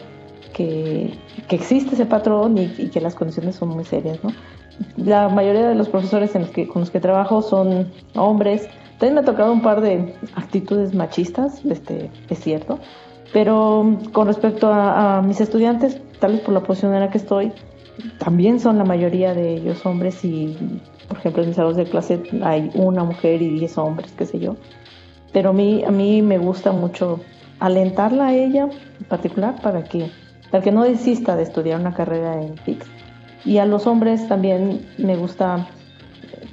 que, 0.53 1.17
que 1.47 1.55
existe 1.55 1.95
ese 1.95 2.05
patrón 2.05 2.57
y, 2.57 2.73
y, 2.77 2.89
que 2.89 3.01
las 3.01 3.15
condiciones 3.15 3.55
son 3.55 3.69
muy 3.69 3.85
serias, 3.85 4.23
¿no? 4.23 4.31
La 4.97 5.29
mayoría 5.29 5.67
de 5.67 5.75
los 5.75 5.89
profesores 5.89 6.35
en 6.35 6.41
los 6.41 6.51
que, 6.51 6.67
con 6.67 6.81
los 6.81 6.91
que 6.91 6.99
trabajo 6.99 7.41
son 7.41 7.91
hombres. 8.15 8.67
También 8.97 9.15
me 9.15 9.21
ha 9.21 9.25
tocado 9.25 9.51
un 9.51 9.61
par 9.61 9.81
de 9.81 10.15
actitudes 10.35 10.93
machistas, 10.93 11.63
este, 11.65 12.11
es 12.29 12.39
cierto, 12.39 12.79
pero 13.33 13.97
con 14.11 14.27
respecto 14.27 14.71
a, 14.71 15.17
a 15.17 15.21
mis 15.21 15.41
estudiantes, 15.41 15.99
tal 16.19 16.33
vez 16.33 16.41
por 16.41 16.53
la 16.53 16.61
posición 16.61 16.93
en 16.93 16.99
la 16.99 17.09
que 17.09 17.17
estoy, 17.17 17.51
también 18.17 18.59
son 18.59 18.77
la 18.77 18.83
mayoría 18.83 19.33
de 19.33 19.55
ellos 19.55 19.85
hombres 19.85 20.23
y, 20.23 20.57
por 21.07 21.17
ejemplo, 21.17 21.41
en 21.43 21.49
mis 21.49 21.55
salones 21.55 21.77
de 21.77 21.85
clase 21.85 22.23
hay 22.43 22.71
una 22.73 23.03
mujer 23.03 23.41
y 23.41 23.49
diez 23.49 23.77
hombres, 23.77 24.13
qué 24.17 24.25
sé 24.25 24.39
yo. 24.39 24.55
Pero 25.33 25.51
a 25.51 25.53
mí, 25.53 26.21
me 26.21 26.37
gusta 26.37 26.71
mucho 26.71 27.19
alentarla 27.59 28.27
a 28.27 28.33
ella 28.33 28.69
en 28.99 29.05
particular 29.07 29.61
para 29.61 29.83
que, 29.83 30.09
para 30.49 30.63
que 30.63 30.71
no 30.71 30.83
desista 30.83 31.35
de 31.35 31.43
estudiar 31.43 31.79
una 31.79 31.93
carrera 31.93 32.41
en 32.41 32.55
TICS. 32.55 32.87
Y 33.45 33.57
a 33.57 33.65
los 33.65 33.87
hombres 33.87 34.27
también 34.27 34.85
me 34.97 35.15
gusta 35.15 35.67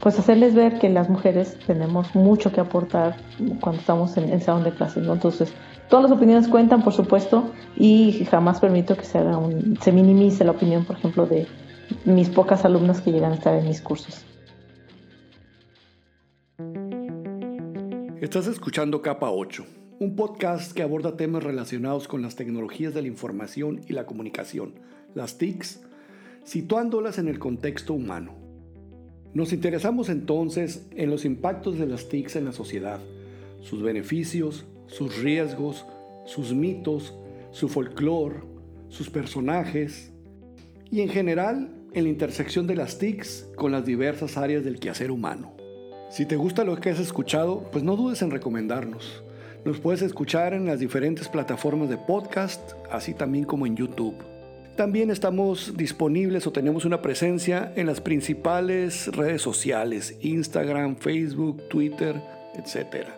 pues 0.00 0.19
hacerles 0.19 0.55
ver 0.55 0.78
que 0.78 0.88
las 0.88 1.09
mujeres 1.09 1.59
tenemos 1.67 2.14
mucho 2.14 2.52
que 2.52 2.61
aportar 2.61 3.17
cuando 3.61 3.81
estamos 3.81 4.17
en 4.17 4.31
el 4.31 4.43
salón 4.43 4.64
de 4.64 4.73
clases. 4.73 5.07
Entonces, 5.07 5.52
Todas 5.88 6.11
las 6.11 6.19
opiniones 6.19 6.49
cuentan, 6.49 6.83
por 6.85 6.93
supuesto, 6.93 7.50
y 7.75 8.26
jamás 8.26 8.61
permito 8.61 8.95
que 8.95 9.05
se, 9.05 9.17
haga 9.17 9.38
un, 9.38 9.78
se 9.81 9.90
minimice 9.90 10.45
la 10.45 10.50
opinión, 10.50 10.85
por 10.85 10.97
ejemplo, 10.97 11.26
de 11.26 11.47
mis 12.05 12.28
pocas 12.28 12.67
alumnas 12.67 13.00
que 13.00 13.11
llegan 13.11 13.33
a 13.33 13.37
estar 13.37 13.55
en 13.55 13.67
mis 13.67 13.81
cursos. 13.81 14.26
Estás 18.21 18.49
escuchando 18.49 19.00
Capa 19.00 19.31
8, 19.31 19.64
un 20.00 20.14
podcast 20.14 20.73
que 20.73 20.83
aborda 20.83 21.17
temas 21.17 21.43
relacionados 21.43 22.07
con 22.07 22.21
las 22.21 22.37
tecnologías 22.37 22.93
de 22.93 23.00
la 23.00 23.09
información 23.09 23.81
y 23.88 23.95
la 23.95 24.05
comunicación, 24.05 24.75
las 25.14 25.38
TICs, 25.38 25.81
situándolas 26.45 27.17
en 27.17 27.28
el 27.28 27.38
contexto 27.38 27.95
humano. 27.95 28.48
Nos 29.35 29.52
interesamos 29.52 30.08
entonces 30.08 30.87
en 30.97 31.11
los 31.11 31.25
impactos 31.25 31.78
de 31.78 31.87
las 31.87 32.08
TICs 32.08 32.37
en 32.37 32.47
la 32.47 32.52
sociedad, 32.52 33.00
sus 33.61 33.82
beneficios, 33.82 34.64
sus 34.87 35.18
riesgos, 35.18 35.85
sus 36.25 36.54
mitos, 36.54 37.14
su 37.50 37.68
folclore, 37.68 38.40
sus 38.88 39.11
personajes 39.11 40.11
y 40.90 41.02
en 41.02 41.08
general 41.08 41.70
en 41.92 42.04
la 42.04 42.11
intersección 42.11 42.66
de 42.66 42.76
las 42.76 42.99
TICs 42.99 43.49
con 43.54 43.73
las 43.73 43.85
diversas 43.85 44.37
áreas 44.37 44.64
del 44.64 44.78
quehacer 44.78 45.11
humano. 45.11 45.52
Si 46.11 46.25
te 46.25 46.37
gusta 46.37 46.64
lo 46.64 46.76
que 46.80 46.90
has 46.90 46.99
escuchado, 46.99 47.68
pues 47.70 47.85
no 47.85 47.97
dudes 47.97 48.23
en 48.23 48.30
recomendarnos. 48.30 49.23
Nos 49.64 49.78
puedes 49.78 50.00
escuchar 50.00 50.54
en 50.54 50.64
las 50.64 50.78
diferentes 50.78 51.28
plataformas 51.28 51.90
de 51.90 51.99
podcast, 51.99 52.73
así 52.90 53.12
también 53.12 53.44
como 53.44 53.66
en 53.66 53.76
YouTube. 53.76 54.14
También 54.78 55.11
estamos 55.11 55.76
disponibles 55.76 56.47
o 56.47 56.52
tenemos 56.52 56.85
una 56.85 57.02
presencia 57.02 57.73
en 57.75 57.87
las 57.87 58.00
principales 58.00 59.08
redes 59.08 59.42
sociales, 59.42 60.16
Instagram, 60.20 60.94
Facebook, 60.99 61.68
Twitter, 61.68 62.23
etc. 62.54 63.08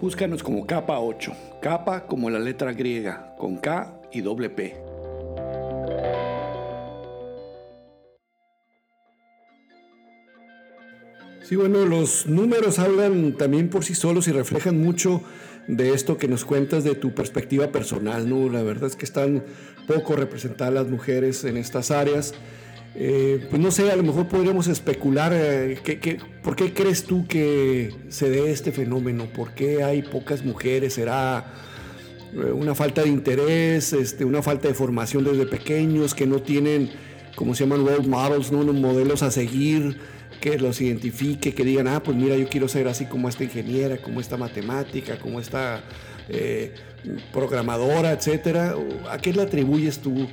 Búscanos 0.00 0.42
como 0.42 0.66
capa 0.66 0.98
8, 0.98 1.32
capa 1.62 2.08
como 2.08 2.28
la 2.28 2.40
letra 2.40 2.72
griega, 2.72 3.36
con 3.38 3.58
K 3.58 4.00
y 4.10 4.20
doble 4.20 4.50
P. 4.50 4.76
Sí, 11.44 11.54
bueno, 11.54 11.84
los 11.84 12.26
números 12.26 12.80
hablan 12.80 13.36
también 13.36 13.70
por 13.70 13.84
sí 13.84 13.94
solos 13.94 14.26
y 14.26 14.32
reflejan 14.32 14.82
mucho 14.82 15.22
de 15.76 15.94
esto 15.94 16.18
que 16.18 16.26
nos 16.26 16.44
cuentas 16.44 16.82
de 16.82 16.96
tu 16.96 17.14
perspectiva 17.14 17.70
personal, 17.70 18.28
¿no? 18.28 18.48
La 18.48 18.62
verdad 18.62 18.88
es 18.88 18.96
que 18.96 19.04
están 19.04 19.44
poco 19.86 20.16
representadas 20.16 20.74
las 20.74 20.88
mujeres 20.88 21.44
en 21.44 21.56
estas 21.56 21.92
áreas. 21.92 22.34
Eh, 22.96 23.46
pues 23.48 23.62
no 23.62 23.70
sé, 23.70 23.88
a 23.90 23.94
lo 23.94 24.02
mejor 24.02 24.26
podríamos 24.26 24.66
especular, 24.66 25.32
eh, 25.32 25.78
por 26.42 26.56
qué 26.56 26.72
crees 26.72 27.04
tú 27.04 27.24
que 27.28 27.94
se 28.08 28.28
dé 28.30 28.50
este 28.50 28.72
fenómeno? 28.72 29.26
¿Por 29.26 29.54
qué 29.54 29.84
hay 29.84 30.02
pocas 30.02 30.44
mujeres? 30.44 30.94
¿Será 30.94 31.52
eh, 32.34 32.50
una 32.50 32.74
falta 32.74 33.02
de 33.02 33.08
interés, 33.08 33.92
este, 33.92 34.24
una 34.24 34.42
falta 34.42 34.66
de 34.66 34.74
formación 34.74 35.22
desde 35.22 35.46
pequeños, 35.46 36.16
que 36.16 36.26
no 36.26 36.42
tienen, 36.42 36.90
como 37.36 37.54
se 37.54 37.62
llaman, 37.64 37.86
role 37.86 38.08
models, 38.08 38.50
¿no? 38.50 38.58
unos 38.58 38.74
modelos 38.74 39.22
a 39.22 39.30
seguir? 39.30 39.98
Que 40.40 40.58
los 40.58 40.80
identifique, 40.80 41.54
que 41.54 41.64
digan, 41.64 41.88
ah, 41.88 42.02
pues 42.02 42.16
mira, 42.16 42.36
yo 42.36 42.48
quiero 42.48 42.68
ser 42.68 42.88
así 42.88 43.06
como 43.06 43.28
esta 43.28 43.44
ingeniera, 43.44 43.98
como 43.98 44.20
esta 44.20 44.36
matemática, 44.36 45.18
como 45.18 45.40
esta 45.40 45.82
programadora, 47.32 48.12
etcétera. 48.12 48.74
¿A 49.10 49.18
qué 49.18 49.32
le 49.32 49.42
atribuyes 49.42 49.98
tú 49.98 50.28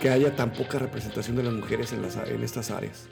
que 0.00 0.10
haya 0.10 0.34
tan 0.36 0.52
poca 0.52 0.78
representación 0.78 1.36
de 1.36 1.42
las 1.42 1.52
mujeres 1.52 1.92
en, 1.92 2.02
las, 2.02 2.16
en 2.16 2.42
estas 2.42 2.70
áreas? 2.70 3.08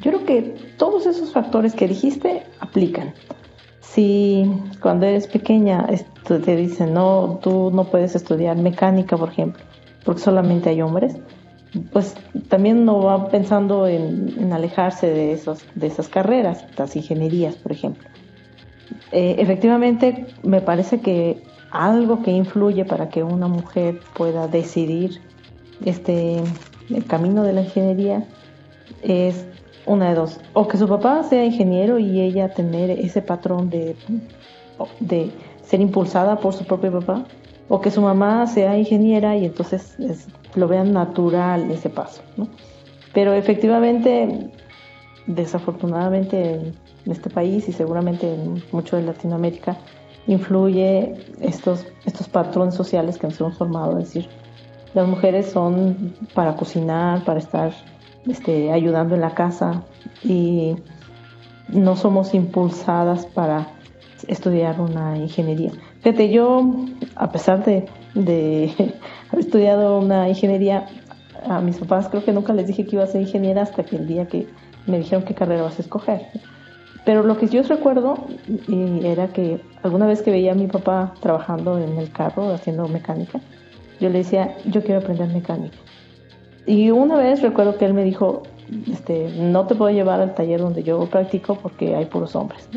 Yo 0.00 0.10
creo 0.10 0.24
que 0.24 0.40
todos 0.76 1.06
esos 1.06 1.32
factores 1.32 1.74
que 1.74 1.88
dijiste 1.88 2.42
aplican. 2.60 3.14
Si 3.80 4.44
cuando 4.80 5.06
eres 5.06 5.26
pequeña 5.28 5.86
te 6.24 6.56
dicen, 6.56 6.94
no, 6.94 7.38
tú 7.42 7.70
no 7.72 7.84
puedes 7.84 8.16
estudiar 8.16 8.56
mecánica, 8.56 9.16
por 9.16 9.30
ejemplo, 9.30 9.62
porque 10.04 10.20
solamente 10.20 10.70
hay 10.70 10.82
hombres, 10.82 11.16
pues 11.92 12.14
también 12.48 12.80
uno 12.80 13.00
va 13.00 13.28
pensando 13.28 13.86
en, 13.86 14.52
alejarse 14.52 15.08
de, 15.08 15.32
esos, 15.32 15.64
de 15.74 15.86
esas 15.88 16.08
carreras, 16.08 16.64
las 16.76 16.94
ingenierías, 16.96 17.56
por 17.56 17.72
ejemplo. 17.72 18.08
Eh, 19.12 19.36
efectivamente, 19.38 20.26
me 20.42 20.60
parece 20.60 21.00
que 21.00 21.42
algo 21.70 22.22
que 22.22 22.30
influye 22.30 22.84
para 22.84 23.08
que 23.08 23.22
una 23.22 23.48
mujer 23.48 24.00
pueda 24.14 24.46
decidir 24.46 25.20
este 25.84 26.36
el 26.90 27.04
camino 27.06 27.42
de 27.42 27.52
la 27.52 27.62
ingeniería 27.62 28.24
es 29.02 29.46
una 29.86 30.10
de 30.10 30.14
dos 30.14 30.38
o 30.52 30.68
que 30.68 30.76
su 30.76 30.86
papá 30.86 31.24
sea 31.24 31.44
ingeniero 31.44 31.98
y 31.98 32.20
ella 32.20 32.50
tener 32.50 32.90
ese 32.90 33.22
patrón 33.22 33.70
de 33.70 33.96
ser 35.64 35.80
impulsada 35.80 36.38
por 36.38 36.52
su 36.52 36.64
propio 36.64 37.00
papá 37.00 37.24
o 37.68 37.80
que 37.80 37.90
su 37.90 38.00
mamá 38.00 38.46
sea 38.46 38.76
ingeniera 38.78 39.36
y 39.36 39.46
entonces 39.46 39.96
lo 40.54 40.68
vean 40.68 40.92
natural 40.92 41.70
ese 41.70 41.90
paso 41.90 42.22
pero 43.14 43.32
efectivamente 43.32 44.50
desafortunadamente 45.26 46.54
en 47.06 47.12
este 47.12 47.30
país 47.30 47.68
y 47.68 47.72
seguramente 47.72 48.34
en 48.34 48.62
mucho 48.72 48.96
de 48.96 49.02
Latinoamérica 49.02 49.78
influye 50.26 51.14
estos, 51.40 51.86
estos 52.04 52.28
patrones 52.28 52.74
sociales 52.74 53.18
que 53.18 53.26
nos 53.26 53.40
hemos 53.40 53.56
formado, 53.56 53.98
es 53.98 54.06
decir, 54.06 54.28
las 54.94 55.06
mujeres 55.06 55.50
son 55.50 56.14
para 56.34 56.56
cocinar, 56.56 57.24
para 57.24 57.38
estar 57.38 57.72
este, 58.26 58.72
ayudando 58.72 59.14
en 59.14 59.20
la 59.20 59.34
casa 59.34 59.82
y 60.22 60.76
no 61.68 61.96
somos 61.96 62.34
impulsadas 62.34 63.26
para 63.26 63.68
estudiar 64.28 64.80
una 64.80 65.18
ingeniería. 65.18 65.72
Fíjate, 66.04 66.28
yo, 66.28 66.84
a 67.16 67.32
pesar 67.32 67.64
de, 67.64 67.86
de 68.14 68.70
haber 69.32 69.44
estudiado 69.44 69.98
una 69.98 70.28
ingeniería, 70.28 70.84
a 71.46 71.62
mis 71.62 71.78
papás 71.78 72.08
creo 72.10 72.22
que 72.22 72.32
nunca 72.34 72.52
les 72.52 72.66
dije 72.66 72.84
que 72.84 72.96
iba 72.96 73.04
a 73.04 73.06
ser 73.06 73.22
ingeniera 73.22 73.62
hasta 73.62 73.84
que 73.84 73.96
el 73.96 74.06
día 74.06 74.28
que 74.28 74.46
me 74.86 74.98
dijeron 74.98 75.24
qué 75.24 75.34
carrera 75.34 75.62
vas 75.62 75.78
a 75.78 75.82
escoger. 75.82 76.26
Pero 77.06 77.22
lo 77.22 77.38
que 77.38 77.48
yo 77.48 77.62
recuerdo 77.62 78.26
era 79.02 79.28
que 79.28 79.62
alguna 79.82 80.06
vez 80.06 80.20
que 80.20 80.30
veía 80.30 80.52
a 80.52 80.54
mi 80.54 80.66
papá 80.66 81.14
trabajando 81.20 81.78
en 81.78 81.96
el 81.96 82.12
carro 82.12 82.52
haciendo 82.52 82.86
mecánica, 82.86 83.40
yo 83.98 84.10
le 84.10 84.18
decía, 84.18 84.54
yo 84.66 84.82
quiero 84.82 85.00
aprender 85.00 85.28
mecánica. 85.28 85.78
Y 86.66 86.90
una 86.90 87.16
vez 87.16 87.40
recuerdo 87.40 87.78
que 87.78 87.86
él 87.86 87.94
me 87.94 88.04
dijo, 88.04 88.42
este, 88.92 89.30
no 89.38 89.66
te 89.66 89.74
puedo 89.74 89.90
llevar 89.90 90.20
al 90.20 90.34
taller 90.34 90.60
donde 90.60 90.82
yo 90.82 91.02
practico 91.06 91.54
porque 91.54 91.96
hay 91.96 92.04
puros 92.04 92.36
hombres. 92.36 92.68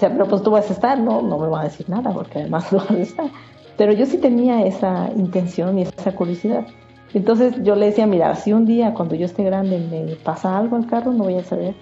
Sea, 0.00 0.10
pero 0.10 0.26
pues 0.28 0.42
tú 0.42 0.50
vas 0.50 0.70
a 0.70 0.72
estar, 0.72 0.98
no, 0.98 1.20
no 1.20 1.36
me 1.36 1.48
va 1.48 1.60
a 1.60 1.64
decir 1.64 1.86
nada 1.90 2.10
porque 2.10 2.38
además 2.38 2.72
no 2.72 2.78
vas 2.78 2.90
a 2.90 2.98
estar. 2.98 3.30
Pero 3.76 3.92
yo 3.92 4.06
sí 4.06 4.16
tenía 4.16 4.64
esa 4.64 5.10
intención 5.14 5.78
y 5.78 5.82
esa 5.82 6.12
curiosidad. 6.12 6.66
Entonces 7.12 7.62
yo 7.62 7.76
le 7.76 7.86
decía, 7.86 8.06
mira, 8.06 8.34
si 8.34 8.54
un 8.54 8.64
día 8.64 8.94
cuando 8.94 9.14
yo 9.14 9.26
esté 9.26 9.44
grande 9.44 9.78
me 9.78 10.16
pasa 10.16 10.56
algo 10.56 10.76
al 10.76 10.86
carro, 10.86 11.12
no 11.12 11.24
voy 11.24 11.34
a 11.34 11.44
saber 11.44 11.74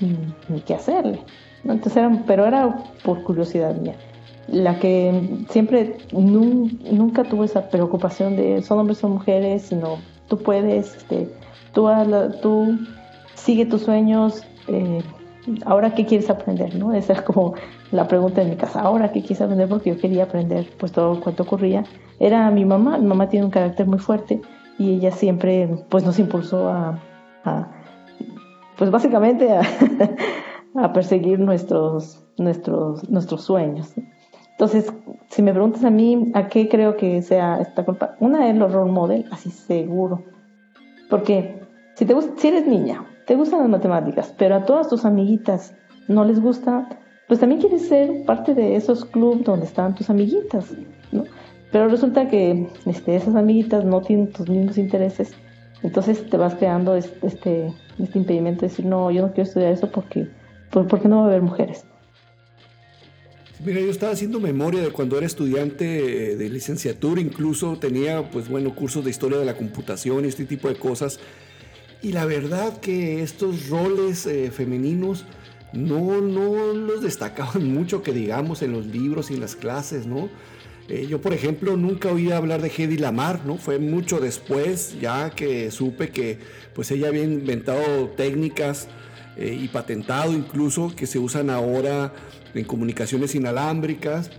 ni, 0.48 0.60
qué 0.62 0.74
hacerle. 0.74 1.20
Entonces 1.62 1.96
era, 1.96 2.24
pero 2.26 2.44
era 2.44 2.82
por 3.04 3.22
curiosidad 3.22 3.76
mía. 3.76 3.94
La 4.48 4.80
que 4.80 5.44
siempre 5.50 5.98
nunca 6.10 7.22
tuvo 7.22 7.44
esa 7.44 7.68
preocupación 7.68 8.34
de 8.34 8.62
son 8.62 8.80
hombres 8.80 9.04
o 9.04 9.08
mujeres, 9.08 9.62
sino 9.62 9.98
tú 10.26 10.38
puedes, 10.38 10.96
este, 10.96 11.30
tú, 11.72 11.88
tú 12.42 12.78
sigue 13.34 13.64
tus 13.64 13.82
sueños, 13.82 14.42
eh, 14.66 15.02
ahora 15.64 15.94
qué 15.94 16.06
quieres 16.06 16.30
aprender, 16.30 16.74
¿no? 16.76 16.92
Esa 16.92 17.12
es 17.14 17.22
como 17.22 17.54
la 17.92 18.06
pregunta 18.08 18.42
de 18.42 18.50
mi 18.50 18.56
casa, 18.56 18.80
ahora 18.80 19.12
qué 19.12 19.20
quieres 19.20 19.40
aprender 19.40 19.68
porque 19.68 19.90
yo 19.90 20.00
quería 20.00 20.24
aprender 20.24 20.68
pues 20.78 20.92
todo 20.92 21.20
cuanto 21.20 21.42
ocurría. 21.42 21.84
Era 22.18 22.50
mi 22.50 22.64
mamá, 22.64 22.98
mi 22.98 23.06
mamá 23.06 23.28
tiene 23.28 23.46
un 23.46 23.50
carácter 23.50 23.86
muy 23.86 23.98
fuerte 23.98 24.40
y 24.78 24.94
ella 24.94 25.10
siempre 25.10 25.68
pues 25.88 26.04
nos 26.04 26.18
impulsó 26.18 26.68
a, 26.68 27.00
pues 28.76 28.90
básicamente 28.90 29.50
a, 30.74 30.92
perseguir 30.92 31.38
nuestros, 31.40 32.24
nuestros, 32.36 33.08
nuestros 33.10 33.42
sueños. 33.42 33.92
Entonces, 34.52 34.92
si 35.28 35.42
me 35.42 35.52
preguntas 35.52 35.84
a 35.84 35.90
mí 35.90 36.32
a 36.34 36.48
qué 36.48 36.68
creo 36.68 36.96
que 36.96 37.22
sea 37.22 37.60
esta 37.60 37.84
culpa, 37.84 38.16
una 38.20 38.48
es 38.48 38.56
los 38.56 38.72
role 38.72 38.90
model, 38.90 39.26
así 39.30 39.50
seguro. 39.50 40.22
Porque 41.08 41.62
si, 41.94 42.04
te, 42.04 42.14
si 42.36 42.48
eres 42.48 42.66
niña, 42.66 43.04
te 43.28 43.36
gustan 43.36 43.60
las 43.60 43.68
matemáticas, 43.68 44.34
pero 44.38 44.56
a 44.56 44.64
todas 44.64 44.88
tus 44.88 45.04
amiguitas 45.04 45.74
no 46.08 46.24
les 46.24 46.40
gusta, 46.40 46.88
pues 47.28 47.38
también 47.38 47.60
quieres 47.60 47.86
ser 47.86 48.24
parte 48.24 48.54
de 48.54 48.74
esos 48.74 49.04
clubes 49.04 49.44
donde 49.44 49.66
están 49.66 49.94
tus 49.94 50.08
amiguitas, 50.08 50.72
¿no? 51.12 51.24
Pero 51.70 51.88
resulta 51.88 52.26
que 52.26 52.66
este, 52.86 53.16
esas 53.16 53.36
amiguitas 53.36 53.84
no 53.84 54.00
tienen 54.00 54.32
tus 54.32 54.48
mismos 54.48 54.78
intereses, 54.78 55.34
entonces 55.82 56.28
te 56.28 56.38
vas 56.38 56.54
creando 56.54 56.96
este, 56.96 57.26
este, 57.26 57.74
impedimento 58.18 58.62
de 58.62 58.68
decir, 58.68 58.86
no, 58.86 59.10
yo 59.10 59.20
no 59.20 59.32
quiero 59.34 59.46
estudiar 59.46 59.72
eso 59.72 59.90
porque, 59.92 60.26
porque 60.70 61.06
no 61.06 61.18
va 61.18 61.24
a 61.24 61.26
haber 61.26 61.42
mujeres. 61.42 61.84
Mira, 63.62 63.80
yo 63.80 63.90
estaba 63.90 64.12
haciendo 64.12 64.40
memoria 64.40 64.80
de 64.80 64.90
cuando 64.90 65.18
era 65.18 65.26
estudiante 65.26 66.36
de 66.36 66.48
licenciatura, 66.48 67.20
incluso 67.20 67.76
tenía, 67.76 68.30
pues 68.30 68.48
bueno, 68.48 68.74
cursos 68.74 69.04
de 69.04 69.10
historia 69.10 69.36
de 69.36 69.44
la 69.44 69.54
computación 69.54 70.24
y 70.24 70.28
este 70.28 70.46
tipo 70.46 70.68
de 70.68 70.76
cosas. 70.76 71.20
Y 72.00 72.12
la 72.12 72.24
verdad 72.24 72.78
que 72.80 73.22
estos 73.22 73.68
roles 73.68 74.26
eh, 74.26 74.50
femeninos 74.50 75.24
no, 75.72 76.20
no 76.20 76.72
los 76.72 77.02
destacaban 77.02 77.66
mucho, 77.72 78.02
que 78.02 78.12
digamos, 78.12 78.62
en 78.62 78.72
los 78.72 78.86
libros 78.86 79.30
y 79.30 79.34
en 79.34 79.40
las 79.40 79.56
clases, 79.56 80.06
¿no? 80.06 80.28
Eh, 80.88 81.06
yo, 81.06 81.20
por 81.20 81.34
ejemplo, 81.34 81.76
nunca 81.76 82.10
oí 82.10 82.32
hablar 82.32 82.62
de 82.62 82.72
Hedy 82.74 82.96
Lamar, 82.96 83.44
¿no? 83.44 83.58
Fue 83.58 83.78
mucho 83.78 84.20
después 84.20 84.98
ya 84.98 85.30
que 85.30 85.70
supe 85.70 86.08
que 86.08 86.38
pues 86.74 86.90
ella 86.90 87.08
había 87.08 87.24
inventado 87.24 88.08
técnicas 88.16 88.88
eh, 89.36 89.54
y 89.60 89.68
patentado 89.68 90.32
incluso 90.32 90.94
que 90.96 91.06
se 91.06 91.18
usan 91.18 91.50
ahora 91.50 92.14
en 92.54 92.64
comunicaciones 92.64 93.34
inalámbricas. 93.34 94.30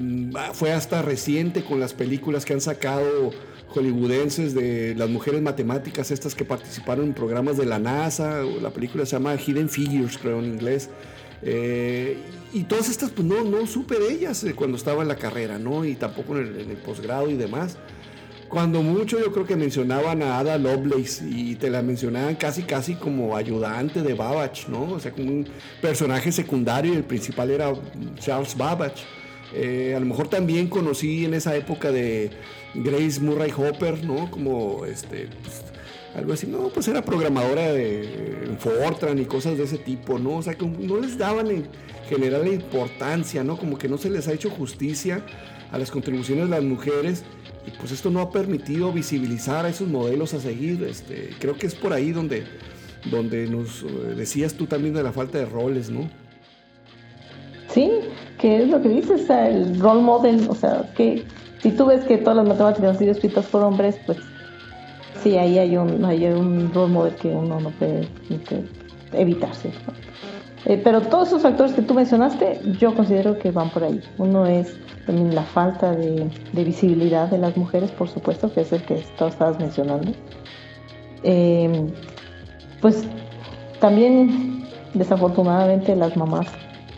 Mm, 0.00 0.36
ah, 0.36 0.50
fue 0.52 0.72
hasta 0.72 1.02
reciente 1.02 1.62
con 1.62 1.78
las 1.78 1.94
películas 1.94 2.44
que 2.44 2.54
han 2.54 2.60
sacado 2.60 3.30
hollywoodenses 3.72 4.54
de 4.54 4.94
las 4.94 5.08
mujeres 5.08 5.42
matemáticas, 5.42 6.10
estas 6.10 6.34
que 6.34 6.44
participaron 6.44 7.06
en 7.06 7.14
programas 7.14 7.56
de 7.56 7.66
la 7.66 7.78
NASA. 7.78 8.42
La 8.60 8.70
película 8.70 9.04
se 9.06 9.16
llama 9.16 9.34
Hidden 9.36 9.68
Figures, 9.68 10.18
creo 10.18 10.38
en 10.38 10.46
inglés. 10.46 10.90
Eh, 11.42 12.18
y 12.52 12.64
todas 12.64 12.88
estas, 12.88 13.10
pues 13.10 13.26
no, 13.26 13.44
no 13.44 13.66
supe 13.66 13.98
de 13.98 14.12
ellas 14.12 14.44
eh, 14.44 14.54
cuando 14.54 14.76
estaba 14.76 15.02
en 15.02 15.08
la 15.08 15.16
carrera, 15.16 15.58
¿no? 15.58 15.84
Y 15.84 15.94
tampoco 15.94 16.36
en 16.36 16.46
el, 16.70 16.76
posgrado 16.76 17.28
y 17.28 17.34
demás. 17.34 17.76
Cuando 18.48 18.82
mucho 18.82 19.18
yo 19.18 19.32
creo 19.32 19.46
que 19.46 19.56
mencionaban 19.56 20.22
a 20.22 20.38
Ada 20.38 20.58
Lovelace 20.58 21.24
y 21.26 21.56
te 21.56 21.70
la 21.70 21.80
mencionaban 21.80 22.34
casi 22.34 22.64
casi 22.64 22.94
como 22.94 23.34
ayudante 23.34 24.02
de 24.02 24.12
Babbage, 24.12 24.68
¿no? 24.68 24.82
O 24.92 25.00
sea, 25.00 25.10
como 25.10 25.30
un 25.30 25.48
personaje 25.80 26.30
secundario 26.30 26.92
y 26.92 26.96
el 26.96 27.04
principal 27.04 27.50
era 27.50 27.72
Charles 28.18 28.54
Babbage. 28.54 29.04
Eh, 29.54 29.94
a 29.96 30.00
lo 30.00 30.06
mejor 30.06 30.28
también 30.28 30.68
conocí 30.68 31.24
en 31.24 31.34
esa 31.34 31.54
época 31.56 31.92
de 31.92 32.30
Grace 32.74 33.20
Murray 33.20 33.52
Hopper, 33.56 34.04
¿no? 34.04 34.30
Como 34.30 34.86
este, 34.86 35.28
pues, 35.42 35.62
algo 36.14 36.32
así, 36.32 36.46
no, 36.46 36.68
pues 36.68 36.88
era 36.88 37.02
programadora 37.02 37.72
de 37.72 38.56
Fortran 38.58 39.18
y 39.18 39.24
cosas 39.24 39.56
de 39.56 39.64
ese 39.64 39.78
tipo, 39.78 40.18
¿no? 40.18 40.36
O 40.36 40.42
sea, 40.42 40.54
que 40.54 40.66
no 40.66 40.98
les 40.98 41.18
daban 41.18 41.50
en 41.50 41.66
general 42.08 42.46
importancia, 42.48 43.42
¿no? 43.42 43.56
Como 43.56 43.78
que 43.78 43.88
no 43.88 43.98
se 43.98 44.10
les 44.10 44.28
ha 44.28 44.32
hecho 44.32 44.50
justicia 44.50 45.24
a 45.70 45.78
las 45.78 45.90
contribuciones 45.90 46.44
de 46.44 46.50
las 46.50 46.62
mujeres 46.62 47.24
y 47.66 47.70
pues 47.78 47.92
esto 47.92 48.10
no 48.10 48.20
ha 48.20 48.30
permitido 48.30 48.92
visibilizar 48.92 49.64
a 49.64 49.70
esos 49.70 49.88
modelos 49.88 50.34
a 50.34 50.40
seguir. 50.40 50.82
Este, 50.84 51.30
creo 51.38 51.56
que 51.56 51.66
es 51.66 51.74
por 51.74 51.92
ahí 51.92 52.12
donde, 52.12 52.44
donde 53.10 53.46
nos 53.46 53.82
eh, 53.82 54.14
decías 54.16 54.54
tú 54.54 54.66
también 54.66 54.94
de 54.94 55.02
la 55.02 55.12
falta 55.12 55.38
de 55.38 55.46
roles, 55.46 55.90
¿no? 55.90 56.10
Sí, 57.72 57.90
que 58.38 58.62
es 58.62 58.68
lo 58.68 58.82
que 58.82 58.88
dices, 58.88 59.28
el 59.30 59.78
role 59.80 60.02
model, 60.02 60.46
o 60.48 60.54
sea, 60.54 60.90
que 60.94 61.24
si 61.62 61.70
tú 61.70 61.86
ves 61.86 62.04
que 62.04 62.18
todas 62.18 62.36
las 62.36 62.46
matemáticas 62.46 62.90
han 62.90 62.98
sido 62.98 63.12
escritas 63.12 63.46
por 63.46 63.62
hombres, 63.62 63.96
pues 64.04 64.18
sí, 65.22 65.38
ahí 65.38 65.58
hay 65.58 65.76
un, 65.76 66.04
hay 66.04 66.26
un 66.26 66.72
role 66.74 66.92
model 66.92 67.14
que 67.14 67.28
uno 67.28 67.60
no 67.60 67.70
puede, 67.70 68.08
evitarse. 69.12 69.70
Eh, 70.64 70.80
pero 70.82 71.00
todos 71.02 71.28
esos 71.28 71.42
factores 71.42 71.72
que 71.72 71.82
tú 71.82 71.94
mencionaste, 71.94 72.60
yo 72.78 72.94
considero 72.94 73.38
que 73.38 73.50
van 73.50 73.70
por 73.70 73.84
ahí. 73.84 74.00
Uno 74.18 74.46
es 74.46 74.76
también 75.06 75.34
la 75.34 75.42
falta 75.42 75.92
de, 75.92 76.28
visibilidad 76.52 77.28
de 77.28 77.38
las 77.38 77.56
mujeres, 77.56 77.90
por 77.90 78.08
supuesto, 78.08 78.52
que 78.52 78.62
es 78.62 78.72
el 78.72 78.82
que 78.82 79.04
tú 79.16 79.26
estabas 79.26 79.58
mencionando. 79.58 80.12
Eh, 81.22 81.86
pues 82.80 83.04
también, 83.80 84.66
desafortunadamente, 84.94 85.94
las 85.94 86.16
mamás 86.16 86.46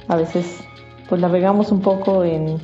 a 0.09 0.17
veces 0.17 0.64
pues 1.09 1.21
la 1.21 1.29
regamos 1.29 1.71
un 1.71 1.81
poco 1.81 2.25
en, 2.25 2.59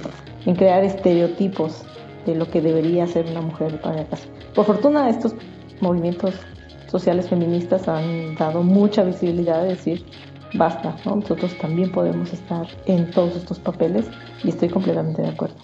en 0.46 0.55
crear 0.55 0.85
estereotipos 0.85 1.85
de 2.26 2.35
lo 2.35 2.50
que 2.50 2.61
debería 2.61 3.07
ser 3.07 3.26
una 3.26 3.40
mujer 3.40 3.81
para 3.81 4.05
casa. 4.05 4.26
Por 4.55 4.66
fortuna, 4.66 5.09
estos 5.09 5.35
movimientos 5.81 6.35
sociales 6.90 7.29
feministas 7.29 7.88
han 7.88 8.35
dado 8.35 8.62
mucha 8.62 9.05
visibilidad 9.05 9.62
de 9.62 9.70
decir, 9.70 10.05
basta, 10.55 10.96
nosotros 11.05 11.57
también 11.59 11.90
podemos 11.92 12.33
estar 12.33 12.66
en 12.87 13.11
todos 13.11 13.37
estos 13.37 13.59
papeles 13.59 14.07
y 14.42 14.48
estoy 14.48 14.68
completamente 14.68 15.22
de 15.22 15.29
acuerdo. 15.29 15.57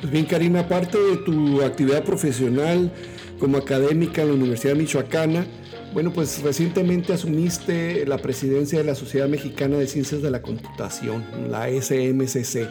Pues 0.00 0.12
bien, 0.12 0.24
Karina, 0.24 0.60
aparte 0.60 0.98
de 0.98 1.18
tu 1.18 1.62
actividad 1.62 2.02
profesional 2.02 2.90
como 3.38 3.58
académica 3.58 4.22
en 4.22 4.28
la 4.28 4.34
Universidad 4.34 4.74
Michoacana, 4.74 5.46
bueno, 5.92 6.12
pues 6.12 6.42
recientemente 6.42 7.12
asumiste 7.12 8.06
la 8.06 8.18
presidencia 8.18 8.78
de 8.78 8.84
la 8.84 8.94
Sociedad 8.94 9.28
Mexicana 9.28 9.76
de 9.76 9.88
Ciencias 9.88 10.22
de 10.22 10.30
la 10.30 10.40
Computación, 10.40 11.24
la 11.50 11.68
SMCC. 11.68 12.68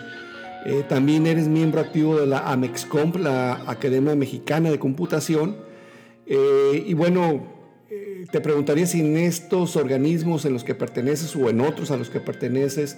Eh, 0.65 0.83
también 0.87 1.27
eres 1.27 1.47
miembro 1.47 1.81
activo 1.81 2.17
de 2.17 2.27
la 2.27 2.51
AMEXCOMP, 2.51 3.17
la 3.17 3.69
Academia 3.69 4.15
Mexicana 4.15 4.71
de 4.71 4.79
Computación. 4.79 5.57
Eh, 6.27 6.85
y 6.87 6.93
bueno, 6.93 7.45
eh, 7.89 8.25
te 8.31 8.39
preguntaría 8.39 8.85
si 8.85 9.01
en 9.01 9.17
estos 9.17 9.75
organismos 9.75 10.45
en 10.45 10.53
los 10.53 10.63
que 10.63 10.75
perteneces 10.75 11.35
o 11.35 11.49
en 11.49 11.59
otros 11.59 11.91
a 11.91 11.97
los 11.97 12.09
que 12.09 12.19
perteneces 12.19 12.97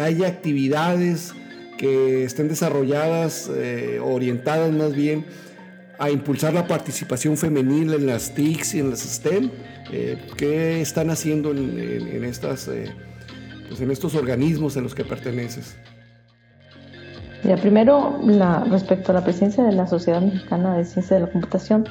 hay 0.00 0.22
actividades 0.22 1.32
que 1.78 2.22
estén 2.22 2.46
desarrolladas, 2.46 3.50
orientadas 4.00 4.72
más 4.72 4.94
bien 4.94 5.24
a 5.98 6.10
impulsar 6.10 6.54
la 6.54 6.66
participación 6.66 7.36
femenil 7.36 7.94
en 7.94 8.06
las 8.06 8.34
TICs 8.34 8.74
y 8.74 8.80
en 8.80 8.90
las 8.90 9.00
STEM. 9.00 9.50
¿Qué 10.36 10.80
están 10.80 11.10
haciendo 11.10 11.50
en, 11.52 12.24
estas, 12.24 12.70
pues 13.68 13.80
en 13.80 13.90
estos 13.90 14.14
organismos 14.14 14.76
en 14.76 14.82
los 14.84 14.94
que 14.94 15.04
perteneces? 15.04 15.76
Mira, 17.44 17.56
primero, 17.58 18.18
la, 18.24 18.64
respecto 18.64 19.12
a 19.12 19.14
la 19.14 19.22
presencia 19.22 19.62
de 19.62 19.72
la 19.72 19.86
Sociedad 19.86 20.22
Mexicana 20.22 20.78
de 20.78 20.84
Ciencia 20.84 21.16
de 21.16 21.26
la 21.26 21.30
Computación, 21.30 21.84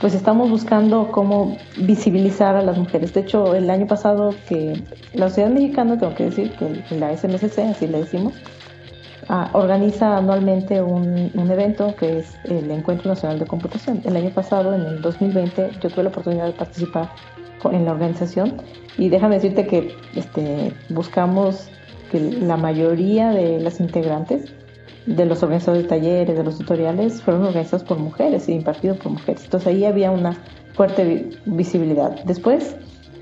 pues 0.00 0.14
estamos 0.14 0.50
buscando 0.50 1.10
cómo 1.10 1.56
visibilizar 1.78 2.54
a 2.54 2.62
las 2.62 2.76
mujeres. 2.76 3.14
De 3.14 3.20
hecho, 3.20 3.54
el 3.54 3.70
año 3.70 3.86
pasado 3.86 4.34
que 4.46 4.84
la 5.14 5.28
Sociedad 5.28 5.50
Mexicana, 5.50 5.98
tengo 5.98 6.14
que 6.14 6.24
decir 6.24 6.52
que 6.52 6.94
la 6.94 7.16
SMCC, 7.16 7.58
así 7.70 7.86
le 7.86 8.00
decimos, 8.00 8.34
ah, 9.28 9.50
organiza 9.52 10.16
anualmente 10.16 10.82
un, 10.82 11.30
un, 11.34 11.50
evento 11.50 11.94
que 11.96 12.18
es 12.18 12.36
el 12.44 12.70
Encuentro 12.70 13.08
Nacional 13.08 13.38
de 13.38 13.46
Computación. 13.46 14.00
El 14.04 14.16
año 14.16 14.30
pasado, 14.30 14.74
en 14.74 14.82
el 14.82 15.02
2020, 15.02 15.70
yo 15.80 15.90
tuve 15.90 16.04
la 16.04 16.10
oportunidad 16.10 16.46
de 16.46 16.52
participar 16.52 17.10
en 17.72 17.84
la 17.84 17.92
organización 17.92 18.54
y 18.98 19.08
déjame 19.08 19.36
decirte 19.36 19.66
que 19.66 19.94
este, 20.14 20.72
buscamos 20.90 21.68
que 22.10 22.20
la 22.20 22.56
mayoría 22.56 23.30
de 23.30 23.60
las 23.60 23.80
integrantes 23.80 24.52
de 25.06 25.24
los 25.24 25.42
organizadores 25.42 25.84
de 25.84 25.88
talleres, 25.88 26.36
de 26.36 26.44
los 26.44 26.58
tutoriales, 26.58 27.22
fueron 27.22 27.44
organizados 27.44 27.84
por 27.84 27.98
mujeres 27.98 28.48
y 28.48 28.52
impartidos 28.52 28.98
por 28.98 29.12
mujeres. 29.12 29.44
Entonces 29.44 29.68
ahí 29.68 29.84
había 29.84 30.10
una 30.10 30.36
fuerte 30.74 31.30
visibilidad. 31.46 32.22
Después, 32.24 32.76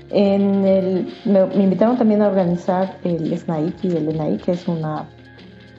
en 0.09 0.65
el, 0.65 1.13
me, 1.25 1.41
invitaron 1.61 1.97
también 1.97 2.21
a 2.21 2.27
organizar 2.27 2.97
el 3.03 3.37
SNAIC 3.37 3.83
y 3.83 3.87
el 3.95 4.09
ENAI, 4.09 4.37
que 4.37 4.53
es 4.53 4.67
una, 4.67 5.07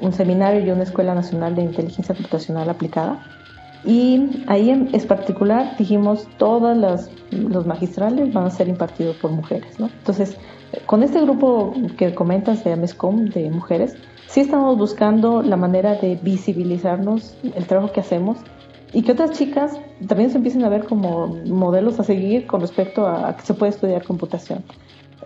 un 0.01 0.13
seminario 0.13 0.65
y 0.65 0.71
una 0.71 0.83
escuela 0.83 1.15
nacional 1.15 1.55
de 1.55 1.63
inteligencia 1.63 2.15
computacional 2.15 2.69
aplicada. 2.69 3.25
Y 3.85 4.45
ahí 4.49 4.71
en 4.71 4.89
es 4.93 5.07
particular 5.07 5.77
dijimos 5.79 6.27
todos 6.39 6.77
los 7.31 7.67
magistrales 7.67 8.33
van 8.33 8.47
a 8.47 8.51
ser 8.51 8.69
impartidos 8.69 9.17
por 9.17 9.31
mujeres. 9.31 9.79
¿no? 9.79 9.87
Entonces, 9.87 10.37
con 10.87 11.03
este 11.03 11.21
grupo 11.21 11.73
que 11.97 12.15
comentas 12.15 12.65
de 12.65 12.73
AMESCOM 12.73 13.27
de 13.27 13.51
mujeres, 13.51 13.97
sí 14.27 14.41
estamos 14.41 14.77
buscando 14.77 15.43
la 15.43 15.57
manera 15.57 15.95
de 15.95 16.19
visibilizarnos 16.21 17.37
el 17.43 17.67
trabajo 17.67 17.93
que 17.93 18.01
hacemos 18.01 18.39
y 18.93 19.03
que 19.03 19.13
otras 19.13 19.33
chicas 19.33 19.79
también 20.07 20.31
se 20.31 20.39
empiecen 20.39 20.65
a 20.65 20.69
ver 20.69 20.85
como 20.85 21.29
modelos 21.47 22.01
a 22.01 22.05
seguir 22.05 22.47
con 22.47 22.61
respecto 22.61 23.07
a, 23.07 23.37
que 23.37 23.43
se 23.43 23.55
puede 23.55 23.71
estudiar 23.71 24.05
computación. 24.05 24.65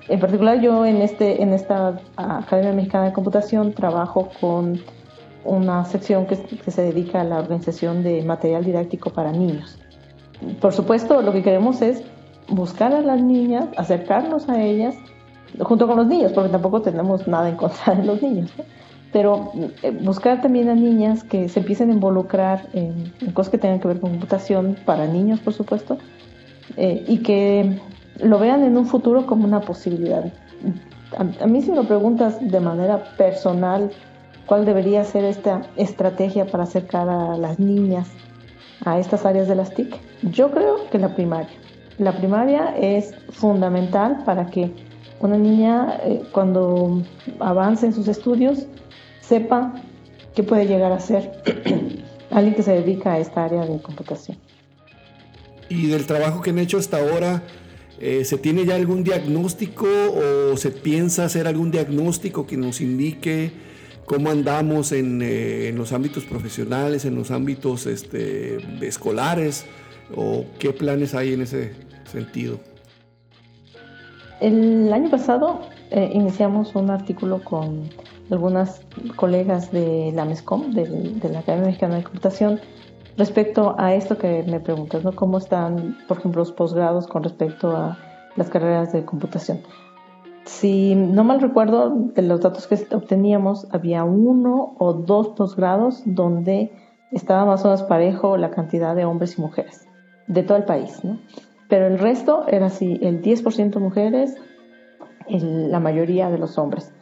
En 0.08 0.18
particular 0.18 0.60
yo 0.60 0.84
en, 0.86 1.02
este, 1.02 1.42
en 1.42 1.52
esta 1.52 2.00
Academia 2.16 2.72
Mexicana 2.72 3.06
de 3.06 3.12
Computación 3.12 3.72
trabajo 3.72 4.30
con 4.40 4.80
una 5.44 5.84
sección 5.84 6.26
que, 6.26 6.36
que 6.36 6.70
se 6.70 6.82
dedica 6.82 7.20
a 7.20 7.24
la 7.24 7.38
organización 7.38 8.02
de 8.02 8.22
material 8.22 8.64
didáctico 8.64 9.10
para 9.10 9.32
niños. 9.32 9.78
Por 10.60 10.72
supuesto, 10.72 11.22
lo 11.22 11.32
que 11.32 11.42
queremos 11.42 11.82
es 11.82 12.02
buscar 12.48 12.92
a 12.92 13.00
las 13.00 13.22
niñas, 13.22 13.66
acercarnos 13.76 14.48
a 14.48 14.62
ellas 14.62 14.96
junto 15.60 15.86
con 15.86 15.96
los 15.96 16.06
niños, 16.06 16.32
porque 16.32 16.50
tampoco 16.50 16.82
tenemos 16.82 17.26
nada 17.28 17.48
en 17.48 17.56
contra 17.56 17.94
de 17.94 18.04
los 18.04 18.22
niños 18.22 18.50
pero 19.12 19.52
eh, 19.82 19.90
buscar 19.90 20.40
también 20.40 20.68
a 20.68 20.74
niñas 20.74 21.24
que 21.24 21.48
se 21.48 21.60
empiecen 21.60 21.90
a 21.90 21.94
involucrar 21.94 22.68
en, 22.72 23.12
cosas 23.32 23.50
que 23.50 23.58
tengan 23.58 23.80
que 23.80 23.88
ver 23.88 24.00
con 24.00 24.10
computación 24.10 24.76
para 24.84 25.06
niños, 25.06 25.40
por 25.40 25.52
supuesto, 25.52 25.98
eh, 26.76 27.04
y 27.08 27.18
que 27.18 27.78
lo 28.22 28.38
vean 28.38 28.62
en 28.62 28.76
un 28.76 28.86
futuro 28.86 29.26
como 29.26 29.44
una 29.44 29.60
posibilidad. 29.60 30.32
A, 31.16 31.46
mí 31.46 31.62
si 31.62 31.72
me 31.72 31.84
preguntas 31.84 32.38
de 32.40 32.60
manera 32.60 33.04
personal 33.16 33.90
cuál 34.46 34.64
debería 34.64 35.04
ser 35.04 35.24
esta 35.24 35.62
estrategia 35.76 36.46
para 36.46 36.64
acercar 36.64 37.08
a 37.08 37.36
las 37.36 37.58
niñas 37.58 38.08
a 38.84 38.98
estas 38.98 39.26
áreas 39.26 39.48
de 39.48 39.54
las 39.54 39.74
TIC, 39.74 39.94
yo 40.30 40.50
creo 40.50 40.88
que 40.90 40.98
la 40.98 41.14
primaria. 41.14 41.50
La 41.98 42.16
primaria 42.16 42.74
es 42.76 43.14
fundamental 43.30 44.22
para 44.24 44.46
que 44.46 44.72
una 45.20 45.36
niña 45.36 45.98
eh, 46.02 46.22
cuando 46.32 47.02
avance 47.40 47.84
en 47.84 47.92
sus 47.92 48.08
estudios 48.08 48.66
sepa 49.20 49.74
qué 50.34 50.42
puede 50.42 50.66
llegar 50.66 50.92
a 50.92 51.00
ser 51.00 51.30
alguien 52.30 52.54
que 52.54 52.62
se 52.62 52.72
dedica 52.72 53.12
a 53.12 53.18
esta 53.18 53.44
área 53.44 53.66
de 53.66 53.80
computación. 53.82 54.38
Y 55.68 55.88
del 55.88 56.06
trabajo 56.06 56.40
que 56.40 56.50
han 56.50 56.58
hecho 56.58 56.78
hasta 56.78 56.98
ahora, 56.98 57.42
eh, 58.00 58.24
¿se 58.24 58.38
tiene 58.38 58.64
ya 58.64 58.76
algún 58.76 59.04
diagnóstico 59.04 59.86
o 59.86 60.56
se 60.56 60.70
piensa 60.70 61.24
hacer 61.26 61.46
algún 61.46 61.70
diagnóstico 61.70 62.46
que 62.46 62.56
nos 62.56 62.80
indique 62.80 63.52
cómo 64.06 64.30
andamos 64.30 64.92
en, 64.92 65.20
eh, 65.22 65.72
los 65.74 65.92
ámbitos 65.92 66.24
profesionales, 66.24 67.04
en 67.04 67.14
los 67.14 67.30
ámbitos 67.30 67.86
este, 67.86 68.58
escolares 68.84 69.66
o 70.16 70.46
qué 70.58 70.72
planes 70.72 71.14
hay 71.14 71.34
en 71.34 71.42
ese 71.42 71.74
sentido? 72.10 72.58
El 74.40 74.90
año 74.92 75.10
pasado 75.10 75.60
eh, 75.90 76.10
iniciamos 76.14 76.74
un 76.74 76.90
artículo 76.90 77.44
con 77.44 77.90
algunas 78.30 78.80
colegas 79.16 79.70
de 79.72 80.12
la 80.14 80.24
MESCOM, 80.24 80.72
de, 80.72 80.86
la 81.30 81.40
Academia 81.40 81.66
Mexicana 81.66 81.96
de 81.96 82.04
Computación, 82.04 82.60
respecto 83.16 83.74
a 83.78 83.94
esto 83.94 84.18
que 84.18 84.44
me 84.44 84.60
preguntas, 84.60 85.04
¿no? 85.04 85.12
¿Cómo 85.12 85.38
están, 85.38 85.98
por 86.08 86.18
ejemplo, 86.18 86.40
los 86.40 86.52
posgrados 86.52 87.06
con 87.06 87.22
respecto 87.22 87.76
a 87.76 87.98
las 88.36 88.50
carreras 88.50 88.92
de 88.92 89.04
computación? 89.04 89.60
Si 90.44 90.94
no 90.94 91.22
mal 91.22 91.40
recuerdo, 91.40 91.90
de 92.14 92.22
los 92.22 92.40
datos 92.40 92.66
que 92.66 92.76
obteníamos, 92.94 93.68
había 93.72 94.04
uno 94.04 94.74
o 94.78 94.94
dos 94.94 95.28
posgrados 95.28 96.02
donde 96.06 96.72
estaba 97.12 97.44
más 97.44 97.64
o 97.64 97.68
menos 97.68 97.82
parejo 97.82 98.36
la 98.36 98.50
cantidad 98.50 98.96
de 98.96 99.04
hombres 99.04 99.38
y 99.38 99.40
mujeres 99.40 99.86
de 100.26 100.42
todo 100.42 100.56
el 100.56 100.64
país, 100.64 101.04
¿no? 101.04 101.18
Pero 101.68 101.86
el 101.86 101.98
resto 101.98 102.46
era 102.48 102.66
así, 102.66 102.98
el 103.02 103.22
10% 103.22 103.78
mujeres, 103.78 104.34
la 105.28 105.78
mayoría 105.78 106.30
de 106.30 106.38
los 106.38 106.58
hombres. 106.58 106.92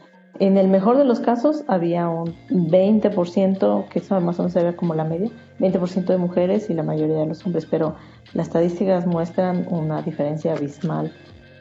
En 0.41 0.57
el 0.57 0.69
mejor 0.69 0.97
de 0.97 1.05
los 1.05 1.19
casos 1.19 1.65
había 1.67 2.09
un 2.09 2.37
20%, 2.49 3.89
que 3.89 3.99
eso 3.99 4.21
más 4.21 4.39
o 4.39 4.43
menos 4.43 4.53
se 4.53 4.77
como 4.77 4.95
la 4.95 5.03
media, 5.03 5.31
20% 5.59 6.05
de 6.05 6.17
mujeres 6.17 6.71
y 6.71 6.75
la 6.75 6.85
mayoría 6.85 7.17
de 7.17 7.27
los 7.27 7.45
hombres, 7.45 7.67
pero 7.67 7.97
las 8.35 8.47
estadísticas 8.47 9.05
muestran 9.05 9.67
una 9.69 10.01
diferencia 10.03 10.53
abismal 10.53 11.13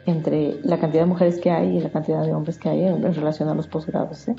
entre 0.06 0.60
la 0.62 0.78
cantidad 0.78 1.02
de 1.02 1.08
mujeres 1.08 1.40
que 1.40 1.50
hay 1.50 1.76
y 1.76 1.80
la 1.80 1.90
cantidad 1.90 2.24
de 2.24 2.32
hombres 2.32 2.58
que 2.58 2.68
hay 2.68 2.84
en, 2.84 3.02
relación 3.14 3.48
a 3.48 3.54
los 3.54 3.66
posgrados. 3.66 4.28
¿eh? 4.28 4.36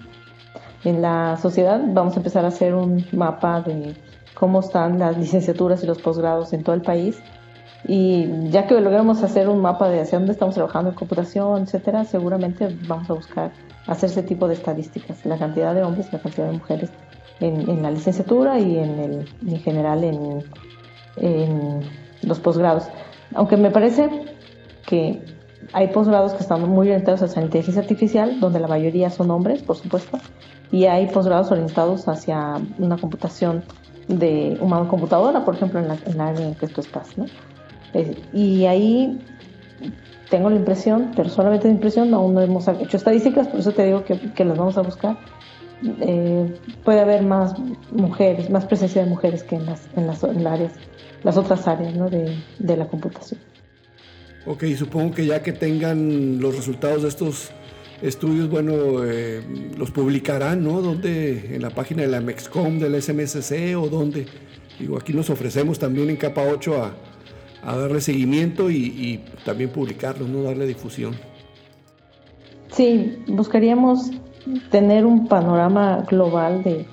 En 0.86 1.02
la 1.02 1.36
sociedad 1.36 1.82
vamos 1.88 2.13
a 2.13 2.17
empezar 2.17 2.45
a 2.45 2.47
hacer 2.47 2.73
un 2.73 3.06
mapa 3.12 3.62
de 3.62 3.93
cómo 4.36 4.62
están 4.62 4.99
las 4.99 5.17
licenciaturas 5.19 5.84
y 5.84 5.88
los 5.88 6.02
posgrados 6.02 6.54
en 6.54 6.63
todo 6.63 6.75
el 6.75 6.82
país 6.82 7.21
y 7.87 8.49
ya 8.49 8.67
que 8.67 8.79
logremos 8.79 9.23
hacer 9.23 9.47
un 9.47 9.61
mapa 9.61 9.89
de 9.89 10.01
hacia 10.01 10.17
dónde 10.17 10.33
estamos 10.33 10.55
trabajando 10.55 10.89
en 10.89 10.95
computación, 10.95 11.63
etcétera, 11.63 12.03
seguramente 12.05 12.75
vamos 12.87 13.09
a 13.09 13.13
buscar 13.13 13.51
hacer 13.87 14.09
ese 14.09 14.23
tipo 14.23 14.47
de 14.47 14.53
estadísticas, 14.53 15.25
la 15.25 15.37
cantidad 15.37 15.73
de 15.73 15.83
hombres 15.83 16.07
y 16.09 16.15
la 16.15 16.21
cantidad 16.21 16.47
de 16.47 16.53
mujeres 16.53 16.91
en, 17.39 17.81
la 17.81 17.91
licenciatura 17.91 18.59
y 18.59 18.77
en, 18.77 18.99
el, 18.99 19.29
en 19.47 19.59
general 19.59 20.03
en, 20.03 20.43
los 22.21 22.39
posgrados. 22.39 22.87
Aunque 23.33 23.55
me 23.55 23.71
parece 23.71 24.09
que 24.85 25.23
hay 25.71 25.87
posgrados 25.87 26.33
que 26.33 26.41
están 26.41 26.67
muy 26.67 26.87
orientados 26.89 27.21
hacia 27.21 27.41
la 27.41 27.45
inteligencia 27.45 27.81
artificial, 27.81 28.39
donde 28.39 28.59
la 28.59 28.67
mayoría 28.67 29.09
son 29.09 29.31
hombres, 29.31 29.63
por 29.63 29.77
supuesto, 29.77 30.19
y 30.71 30.85
hay 30.85 31.07
posgrados 31.07 31.51
orientados 31.51 32.07
hacia 32.07 32.55
una 32.77 32.97
computación 32.97 33.63
de 34.07 34.57
humano-computadora, 34.59 35.45
por 35.45 35.55
ejemplo, 35.55 35.79
en 35.79 35.87
la, 35.87 35.97
en 36.05 36.19
área 36.19 36.47
en 36.47 36.55
que 36.55 36.67
tú 36.67 36.81
estás. 36.81 37.17
¿no? 37.17 37.25
Y 38.34 38.65
ahí 38.65 39.19
tengo 40.30 40.49
la 40.49 40.56
impresión, 40.58 41.12
pero 41.15 41.30
solamente 41.30 41.67
la 41.67 41.73
impresión, 41.73 42.13
aún 42.13 42.34
no 42.34 42.41
hemos 42.41 42.67
hecho 42.67 42.97
estadísticas, 42.97 43.47
por 43.47 43.60
eso 43.60 43.71
te 43.71 43.86
digo 43.86 44.04
que, 44.04 44.17
que 44.34 44.45
las 44.45 44.58
vamos 44.58 44.78
a 44.78 44.82
buscar. 44.82 45.17
Eh, 46.02 46.54
puede 46.84 46.99
haber 46.99 47.23
más 47.23 47.54
mujeres, 47.91 48.49
más 48.49 48.65
presencia 48.65 49.04
de 49.04 49.10
mujeres 49.10 49.43
que 49.43 49.56
en 49.56 49.65
las, 49.65 49.88
en 49.95 50.08
las, 50.08 50.23
áreas, 50.23 50.73
las 51.23 51.38
otras 51.38 51.67
áreas 51.67 51.95
¿no? 51.95 52.10
de, 52.10 52.36
de, 52.60 52.78
la 52.78 52.88
computación. 52.88 53.39
Ok, 54.45 54.65
supongo 54.78 55.15
que 55.15 55.25
ya 55.25 55.41
que 55.41 55.54
tengan 55.54 56.41
los 56.41 56.56
resultados 56.56 57.04
de 57.04 57.08
estos 57.08 57.52
estudios, 58.02 58.49
bueno, 58.49 59.04
eh, 59.06 59.41
los 59.78 59.91
publicarán, 59.91 60.63
¿no? 60.63 60.82
¿Dónde? 60.82 61.56
En 61.56 61.62
la 61.62 61.69
página 61.69 62.02
de 62.02 62.10
la 62.10 62.19
Mexcom, 62.19 62.78
del 62.78 63.02
SMSC 63.02 63.78
o 63.78 63.88
dónde. 63.88 64.25
Digo, 64.80 64.97
aquí 64.97 65.13
nos 65.13 65.30
ofrecemos 65.30 65.80
también 65.80 66.10
en 66.10 66.17
capa 66.17 66.43
8 66.43 66.84
a, 66.84 66.93
a 67.63 67.75
darle 67.75 68.01
seguimiento 68.01 68.69
y, 68.69 69.23
también 69.45 69.69
publicarlo, 69.69 70.27
no 70.27 70.43
darle 70.43 70.65
difusión. 70.65 71.15
Sí, 72.71 73.17
buscaríamos 73.27 74.11
tener 74.69 75.05
un 75.05 75.27
panorama 75.27 76.05
global 76.09 76.63
de 76.63 76.85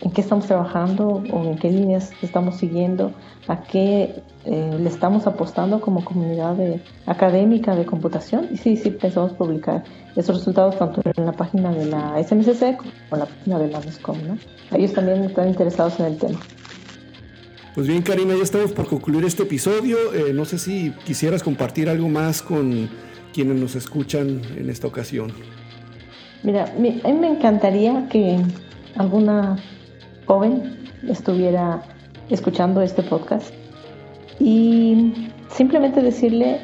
en 0.00 0.10
qué 0.10 0.20
estamos 0.20 0.46
trabajando 0.46 1.22
o 1.32 1.44
en 1.44 1.56
qué 1.56 1.70
líneas 1.70 2.12
estamos 2.20 2.56
siguiendo, 2.56 3.12
a 3.48 3.62
qué 3.62 4.22
eh, 4.44 4.76
le 4.78 4.88
estamos 4.88 5.26
apostando 5.26 5.80
como 5.80 6.04
comunidad 6.04 6.56
académica 7.06 7.74
de 7.74 7.86
computación. 7.86 8.48
Y 8.52 8.58
sí, 8.58 8.76
sí, 8.76 8.90
pensamos 8.90 9.32
publicar 9.32 9.84
esos 10.14 10.36
resultados 10.36 10.78
tanto 10.78 11.00
en 11.04 11.24
la 11.24 11.32
página 11.32 11.72
de 11.72 11.86
la 11.86 12.22
SMCC 12.22 12.76
como 12.76 12.90
en 13.12 13.18
la 13.18 13.26
página 13.26 13.58
de 13.58 13.68
la 13.68 13.80
MESCOM. 13.80 14.18
¿no? 14.26 14.38
Ellos 14.72 14.92
también 14.92 15.24
están 15.24 15.48
interesados 15.48 15.98
en 16.00 16.06
el 16.06 16.18
tema. 16.18 16.38
Pues 17.74 17.88
bien, 17.88 18.02
Karina, 18.02 18.36
ya 18.36 18.42
estamos 18.44 18.70
por 18.70 18.86
concluir 18.86 19.24
este 19.24 19.42
episodio. 19.42 19.96
Eh, 20.14 20.32
no 20.32 20.44
sé 20.44 20.58
si 20.58 20.92
quisieras 21.04 21.42
compartir 21.42 21.88
algo 21.88 22.08
más 22.08 22.40
con 22.40 22.88
quienes 23.32 23.56
nos 23.56 23.74
escuchan 23.74 24.42
en 24.56 24.70
esta 24.70 24.86
ocasión. 24.86 25.32
Mira, 26.44 26.66
a 26.66 26.78
mí 26.78 27.00
me 27.02 27.26
encantaría 27.26 28.08
que 28.08 28.38
alguna 28.94 29.56
joven 30.24 30.88
estuviera 31.08 31.82
escuchando 32.30 32.80
este 32.80 33.02
podcast 33.02 33.52
y 34.38 35.28
simplemente 35.50 36.00
decirle, 36.00 36.60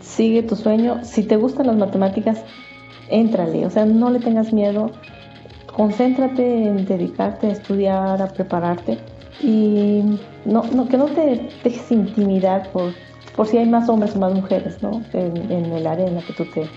sigue 0.00 0.44
tu 0.44 0.54
sueño, 0.54 1.04
si 1.04 1.24
te 1.24 1.34
gustan 1.34 1.66
las 1.66 1.76
matemáticas, 1.76 2.44
éntrale, 3.10 3.66
o 3.66 3.70
sea, 3.70 3.86
no 3.86 4.08
le 4.10 4.20
tengas 4.20 4.52
miedo, 4.52 4.92
concéntrate 5.74 6.68
en 6.68 6.86
dedicarte 6.86 7.48
a 7.48 7.50
estudiar, 7.50 8.22
a 8.22 8.28
prepararte 8.28 8.98
y 9.40 10.02
no, 10.44 10.62
no, 10.74 10.88
que 10.88 10.96
no 10.96 11.06
te 11.06 11.48
dejes 11.62 11.90
intimidar 11.92 12.70
por, 12.72 12.92
por 13.36 13.46
si 13.46 13.58
hay 13.58 13.66
más 13.66 13.88
hombres 13.88 14.16
o 14.16 14.18
más 14.18 14.34
mujeres 14.34 14.82
¿no? 14.82 15.02
en, 15.12 15.50
en 15.50 15.66
el 15.72 15.86
área 15.86 16.06
en 16.06 16.16
la 16.16 16.22
que 16.22 16.32
tú 16.32 16.44
te 16.46 16.68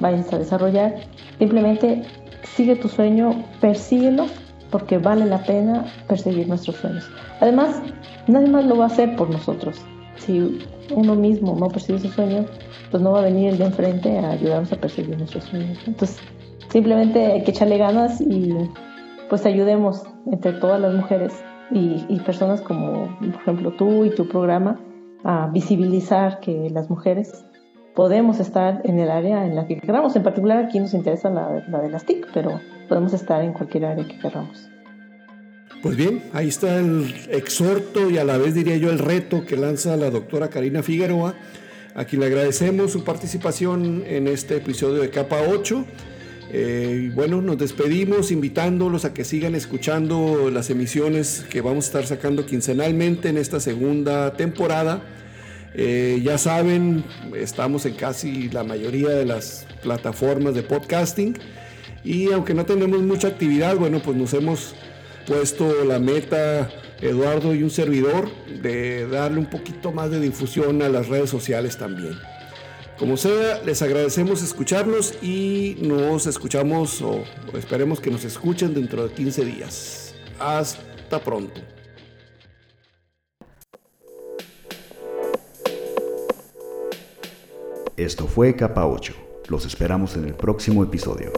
vayas 0.00 0.32
a 0.32 0.38
desarrollar. 0.38 0.96
Simplemente 1.38 2.02
sigue 2.42 2.76
tu 2.76 2.88
sueño, 2.88 3.44
persíguelo 3.60 4.26
porque 4.70 4.98
vale 4.98 5.26
la 5.26 5.42
pena 5.42 5.84
perseguir 6.08 6.48
nuestros 6.48 6.76
sueños. 6.76 7.08
Además, 7.40 7.82
nadie 8.26 8.48
más 8.48 8.64
lo 8.66 8.76
va 8.76 8.84
a 8.84 8.88
hacer 8.88 9.16
por 9.16 9.30
nosotros. 9.30 9.80
Si 10.16 10.60
uno 10.94 11.14
mismo 11.14 11.56
no 11.58 11.68
persigue 11.68 11.98
sus 11.98 12.12
sueños, 12.12 12.46
pues 12.90 13.02
no 13.02 13.12
va 13.12 13.20
a 13.20 13.22
venir 13.22 13.50
el 13.50 13.58
de 13.58 13.64
enfrente 13.64 14.18
a 14.18 14.30
ayudarnos 14.30 14.72
a 14.72 14.76
perseguir 14.76 15.16
nuestros 15.18 15.44
sueños. 15.44 15.78
Entonces, 15.86 16.20
simplemente 16.68 17.24
hay 17.26 17.42
que 17.42 17.50
echarle 17.50 17.78
ganas 17.78 18.20
y 18.20 18.54
pues 19.28 19.46
ayudemos 19.46 20.02
entre 20.30 20.52
todas 20.54 20.80
las 20.80 20.94
mujeres 20.94 21.32
y, 21.70 22.04
y 22.08 22.20
personas 22.20 22.60
como, 22.60 23.16
por 23.18 23.40
ejemplo, 23.42 23.72
tú 23.72 24.04
y 24.04 24.10
tu 24.10 24.28
programa 24.28 24.80
a 25.24 25.48
visibilizar 25.52 26.40
que 26.40 26.70
las 26.70 26.88
mujeres 26.88 27.44
podemos 27.94 28.40
estar 28.40 28.80
en 28.84 28.98
el 28.98 29.10
área 29.10 29.44
en 29.46 29.56
la 29.56 29.66
que 29.66 29.78
queramos. 29.78 30.16
En 30.16 30.22
particular 30.22 30.64
aquí 30.64 30.78
nos 30.80 30.94
interesa 30.94 31.30
la, 31.30 31.64
la 31.68 31.80
de 31.80 31.90
las 31.90 32.04
TIC, 32.04 32.28
pero 32.32 32.60
podemos 32.88 33.12
estar 33.12 33.42
en 33.42 33.52
cualquier 33.52 33.86
área 33.86 34.06
que 34.06 34.18
queramos. 34.18 34.70
Pues 35.82 35.96
bien, 35.96 36.22
ahí 36.34 36.48
está 36.48 36.76
el 36.76 37.14
exhorto 37.30 38.10
y 38.10 38.18
a 38.18 38.24
la 38.24 38.36
vez 38.36 38.54
diría 38.54 38.76
yo 38.76 38.90
el 38.90 38.98
reto 38.98 39.46
que 39.46 39.56
lanza 39.56 39.96
la 39.96 40.10
doctora 40.10 40.48
Karina 40.48 40.82
Figueroa, 40.82 41.34
a 41.94 42.04
quien 42.04 42.20
le 42.20 42.26
agradecemos 42.26 42.92
su 42.92 43.02
participación 43.02 44.04
en 44.06 44.28
este 44.28 44.56
episodio 44.56 45.00
de 45.00 45.10
Capa 45.10 45.38
8. 45.48 45.84
Eh, 46.52 47.12
bueno, 47.14 47.40
nos 47.40 47.58
despedimos 47.58 48.32
invitándolos 48.32 49.04
a 49.04 49.14
que 49.14 49.24
sigan 49.24 49.54
escuchando 49.54 50.50
las 50.50 50.68
emisiones 50.68 51.44
que 51.48 51.60
vamos 51.60 51.84
a 51.84 51.86
estar 51.86 52.06
sacando 52.06 52.44
quincenalmente 52.44 53.28
en 53.28 53.38
esta 53.38 53.60
segunda 53.60 54.32
temporada. 54.34 55.00
Eh, 55.74 56.20
ya 56.24 56.38
saben, 56.38 57.04
estamos 57.36 57.86
en 57.86 57.94
casi 57.94 58.48
la 58.48 58.64
mayoría 58.64 59.10
de 59.10 59.24
las 59.24 59.66
plataformas 59.82 60.54
de 60.54 60.64
podcasting 60.64 61.38
y 62.02 62.32
aunque 62.32 62.54
no 62.54 62.66
tenemos 62.66 63.00
mucha 63.02 63.28
actividad, 63.28 63.76
bueno, 63.76 64.02
pues 64.02 64.16
nos 64.16 64.34
hemos 64.34 64.74
puesto 65.28 65.84
la 65.84 66.00
meta, 66.00 66.68
Eduardo 67.00 67.54
y 67.54 67.62
un 67.62 67.70
servidor, 67.70 68.28
de 68.60 69.06
darle 69.06 69.38
un 69.38 69.46
poquito 69.46 69.92
más 69.92 70.10
de 70.10 70.18
difusión 70.18 70.82
a 70.82 70.88
las 70.88 71.06
redes 71.06 71.30
sociales 71.30 71.78
también. 71.78 72.18
Como 73.00 73.16
sea, 73.16 73.62
les 73.62 73.80
agradecemos 73.80 74.42
escucharnos 74.42 75.14
y 75.22 75.74
nos 75.80 76.26
escuchamos 76.26 77.00
o 77.00 77.24
esperemos 77.54 77.98
que 77.98 78.10
nos 78.10 78.26
escuchen 78.26 78.74
dentro 78.74 79.08
de 79.08 79.14
15 79.14 79.44
días. 79.46 80.14
Hasta 80.38 81.18
pronto. 81.18 81.62
Esto 87.96 88.26
fue 88.26 88.54
Capa 88.54 88.86
8. 88.86 89.14
Los 89.48 89.64
esperamos 89.64 90.14
en 90.16 90.26
el 90.26 90.34
próximo 90.34 90.84
episodio. 90.84 91.32